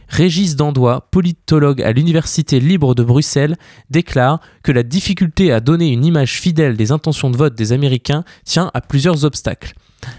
Régis 0.08 0.56
Dandois, 0.56 1.08
politologue 1.10 1.82
à 1.82 1.92
l'Université 1.92 2.60
libre 2.60 2.94
de 2.94 3.04
Bruxelles, 3.04 3.56
déclare 3.90 4.40
que 4.62 4.72
la 4.72 4.82
difficulté 4.82 5.52
à 5.52 5.60
donner 5.60 5.88
une 5.88 6.04
image 6.04 6.40
fidèle 6.40 6.76
des 6.76 6.92
intentions 6.92 7.30
de 7.30 7.36
vote 7.36 7.54
des 7.54 7.72
Américains 7.72 8.24
tient 8.44 8.70
à 8.72 8.80
plusieurs 8.80 9.24
obstacles. 9.24 9.74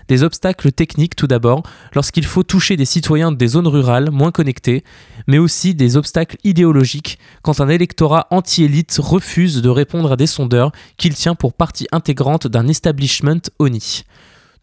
Des 0.08 0.24
obstacles 0.24 0.72
techniques 0.72 1.16
tout 1.16 1.28
d'abord, 1.28 1.64
lorsqu'il 1.96 2.26
faut 2.26 2.44
toucher 2.44 2.78
des 2.78 2.86
citoyens 2.86 3.32
des 3.32 3.48
zones 3.48 3.68
rurales 3.68 4.12
moins 4.12 4.32
connectés, 4.32 4.84
mais 5.28 5.38
aussi 5.38 5.74
des 5.74 5.98
obstacles 5.98 6.38
idéologiques 6.44 7.18
quand 7.42 7.62
un 7.62 7.70
électorat 7.70 8.28
anti-élite 8.30 8.98
refuse 9.00 9.62
de 9.62 9.70
répondre 9.70 10.12
à 10.12 10.18
des 10.18 10.28
sondeurs 10.28 10.72
qu'il 10.98 11.14
tient 11.14 11.36
pour 11.36 11.54
partie 11.54 11.88
intégrante 11.92 12.48
d'un 12.48 12.68
establishment 12.68 13.42
ONI. 13.58 14.04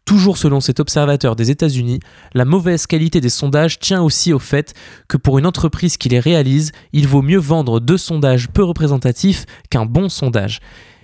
Toujours 0.06 0.38
selon 0.38 0.60
cet 0.60 0.78
observateur 0.78 1.34
des 1.34 1.50
États-Unis, 1.50 1.98
la 2.32 2.44
mauvaise 2.44 2.86
qualité 2.86 3.20
des 3.20 3.28
sondages 3.28 3.80
tient 3.80 4.02
aussi 4.02 4.32
au 4.32 4.38
fait 4.38 4.72
que 5.08 5.16
pour 5.16 5.36
une 5.36 5.46
entreprise 5.46 5.96
qui 5.96 6.08
les 6.08 6.20
réalise, 6.20 6.70
il 6.92 7.08
vaut 7.08 7.22
mieux 7.22 7.40
vendre 7.40 7.80
deux 7.80 7.98
sondages 7.98 8.48
peu 8.48 8.62
représentatifs 8.62 9.46
qu'un 9.68 9.84
bon 9.84 10.08
sondage. 10.08 10.60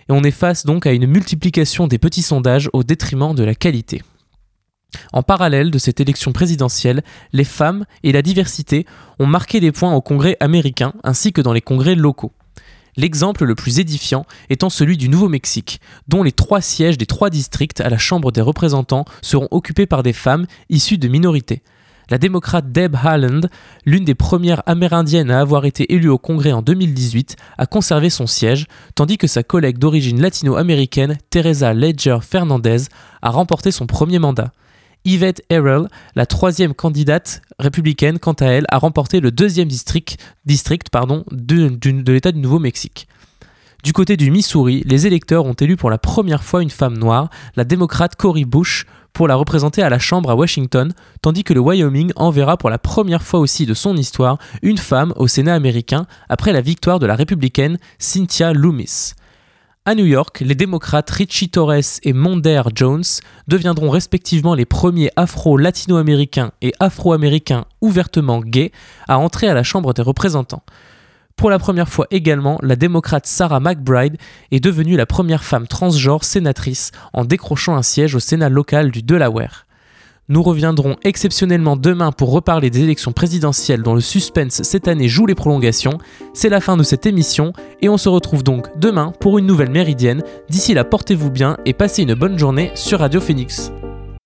Et 0.08 0.12
on 0.12 0.22
est 0.22 0.30
face 0.30 0.64
donc 0.64 0.86
à 0.86 0.92
une 0.92 1.08
multiplication 1.08 1.88
des 1.88 1.98
petits 1.98 2.22
sondages 2.22 2.70
au 2.72 2.84
détriment 2.84 3.34
de 3.34 3.42
la 3.42 3.56
qualité. 3.56 4.02
En 5.12 5.24
parallèle 5.24 5.72
de 5.72 5.78
cette 5.78 5.98
élection 5.98 6.32
présidentielle, 6.32 7.02
les 7.32 7.44
femmes 7.44 7.86
et 8.04 8.12
la 8.12 8.22
diversité 8.22 8.86
ont 9.18 9.26
marqué 9.26 9.58
des 9.58 9.72
points 9.72 9.94
au 9.94 10.00
Congrès 10.00 10.36
américain 10.38 10.92
ainsi 11.02 11.32
que 11.32 11.40
dans 11.40 11.52
les 11.52 11.60
congrès 11.60 11.96
locaux. 11.96 12.32
L'exemple 12.96 13.44
le 13.44 13.54
plus 13.54 13.78
édifiant 13.78 14.26
étant 14.50 14.68
celui 14.68 14.98
du 14.98 15.08
Nouveau-Mexique, 15.08 15.80
dont 16.08 16.22
les 16.22 16.32
trois 16.32 16.60
sièges 16.60 16.98
des 16.98 17.06
trois 17.06 17.30
districts 17.30 17.80
à 17.80 17.88
la 17.88 17.96
Chambre 17.96 18.32
des 18.32 18.42
représentants 18.42 19.06
seront 19.22 19.48
occupés 19.50 19.86
par 19.86 20.02
des 20.02 20.12
femmes 20.12 20.46
issues 20.68 20.98
de 20.98 21.08
minorités. 21.08 21.62
La 22.10 22.18
démocrate 22.18 22.70
Deb 22.70 22.94
Haaland, 23.02 23.40
l'une 23.86 24.04
des 24.04 24.14
premières 24.14 24.62
amérindiennes 24.66 25.30
à 25.30 25.40
avoir 25.40 25.64
été 25.64 25.94
élue 25.94 26.10
au 26.10 26.18
Congrès 26.18 26.52
en 26.52 26.60
2018, 26.60 27.36
a 27.56 27.64
conservé 27.64 28.10
son 28.10 28.26
siège, 28.26 28.66
tandis 28.94 29.16
que 29.16 29.26
sa 29.26 29.42
collègue 29.42 29.78
d'origine 29.78 30.20
latino-américaine, 30.20 31.16
Teresa 31.30 31.72
Ledger 31.72 32.18
Fernandez, 32.20 32.82
a 33.22 33.30
remporté 33.30 33.70
son 33.70 33.86
premier 33.86 34.18
mandat. 34.18 34.52
Yvette 35.04 35.42
Errol, 35.50 35.88
la 36.14 36.26
troisième 36.26 36.74
candidate 36.74 37.42
républicaine, 37.58 38.18
quant 38.18 38.34
à 38.34 38.46
elle, 38.46 38.66
a 38.68 38.78
remporté 38.78 39.20
le 39.20 39.30
deuxième 39.30 39.68
district, 39.68 40.16
de 40.44 42.12
l'État 42.12 42.32
du 42.32 42.38
Nouveau-Mexique. 42.38 43.08
Du 43.82 43.92
côté 43.92 44.16
du 44.16 44.30
Missouri, 44.30 44.84
les 44.86 45.08
électeurs 45.08 45.44
ont 45.44 45.54
élu 45.54 45.76
pour 45.76 45.90
la 45.90 45.98
première 45.98 46.44
fois 46.44 46.62
une 46.62 46.70
femme 46.70 46.96
noire, 46.96 47.30
la 47.56 47.64
démocrate 47.64 48.14
Cory 48.14 48.44
Bush, 48.44 48.86
pour 49.12 49.26
la 49.26 49.34
représenter 49.34 49.82
à 49.82 49.90
la 49.90 49.98
Chambre 49.98 50.30
à 50.30 50.36
Washington, 50.36 50.92
tandis 51.20 51.42
que 51.42 51.52
le 51.52 51.60
Wyoming 51.60 52.12
enverra 52.14 52.56
pour 52.56 52.70
la 52.70 52.78
première 52.78 53.22
fois 53.22 53.40
aussi 53.40 53.66
de 53.66 53.74
son 53.74 53.96
histoire 53.96 54.38
une 54.62 54.78
femme 54.78 55.12
au 55.16 55.26
Sénat 55.26 55.54
américain 55.54 56.06
après 56.28 56.52
la 56.52 56.60
victoire 56.60 57.00
de 57.00 57.06
la 57.06 57.16
républicaine 57.16 57.78
Cynthia 57.98 58.52
Loomis. 58.52 59.14
À 59.84 59.96
New 59.96 60.04
York, 60.04 60.38
les 60.38 60.54
démocrates 60.54 61.10
Richie 61.10 61.48
Torres 61.48 61.98
et 62.04 62.12
Monder 62.12 62.62
Jones 62.72 63.02
deviendront 63.48 63.90
respectivement 63.90 64.54
les 64.54 64.64
premiers 64.64 65.10
afro-latino-américains 65.16 66.52
et 66.62 66.72
afro-américains 66.78 67.64
ouvertement 67.80 68.38
gays 68.38 68.70
à 69.08 69.18
entrer 69.18 69.48
à 69.48 69.54
la 69.54 69.64
Chambre 69.64 69.92
des 69.92 70.02
représentants. 70.02 70.62
Pour 71.34 71.50
la 71.50 71.58
première 71.58 71.88
fois 71.88 72.06
également, 72.12 72.60
la 72.62 72.76
démocrate 72.76 73.26
Sarah 73.26 73.58
McBride 73.58 74.18
est 74.52 74.60
devenue 74.60 74.96
la 74.96 75.04
première 75.04 75.42
femme 75.42 75.66
transgenre 75.66 76.22
sénatrice 76.22 76.92
en 77.12 77.24
décrochant 77.24 77.74
un 77.74 77.82
siège 77.82 78.14
au 78.14 78.20
Sénat 78.20 78.50
local 78.50 78.92
du 78.92 79.02
Delaware. 79.02 79.66
Nous 80.28 80.42
reviendrons 80.42 80.96
exceptionnellement 81.02 81.76
demain 81.76 82.12
pour 82.12 82.30
reparler 82.30 82.70
des 82.70 82.82
élections 82.82 83.12
présidentielles 83.12 83.82
dont 83.82 83.94
le 83.94 84.00
suspense 84.00 84.62
cette 84.62 84.86
année 84.86 85.08
joue 85.08 85.26
les 85.26 85.34
prolongations. 85.34 85.98
C'est 86.32 86.48
la 86.48 86.60
fin 86.60 86.76
de 86.76 86.84
cette 86.84 87.06
émission 87.06 87.52
et 87.80 87.88
on 87.88 87.98
se 87.98 88.08
retrouve 88.08 88.44
donc 88.44 88.68
demain 88.78 89.12
pour 89.18 89.38
une 89.38 89.46
nouvelle 89.46 89.70
méridienne. 89.70 90.22
D'ici 90.48 90.74
là, 90.74 90.84
portez-vous 90.84 91.30
bien 91.30 91.56
et 91.66 91.72
passez 91.72 92.02
une 92.02 92.14
bonne 92.14 92.38
journée 92.38 92.70
sur 92.74 93.00
Radio 93.00 93.20
Phoenix. 93.20 93.72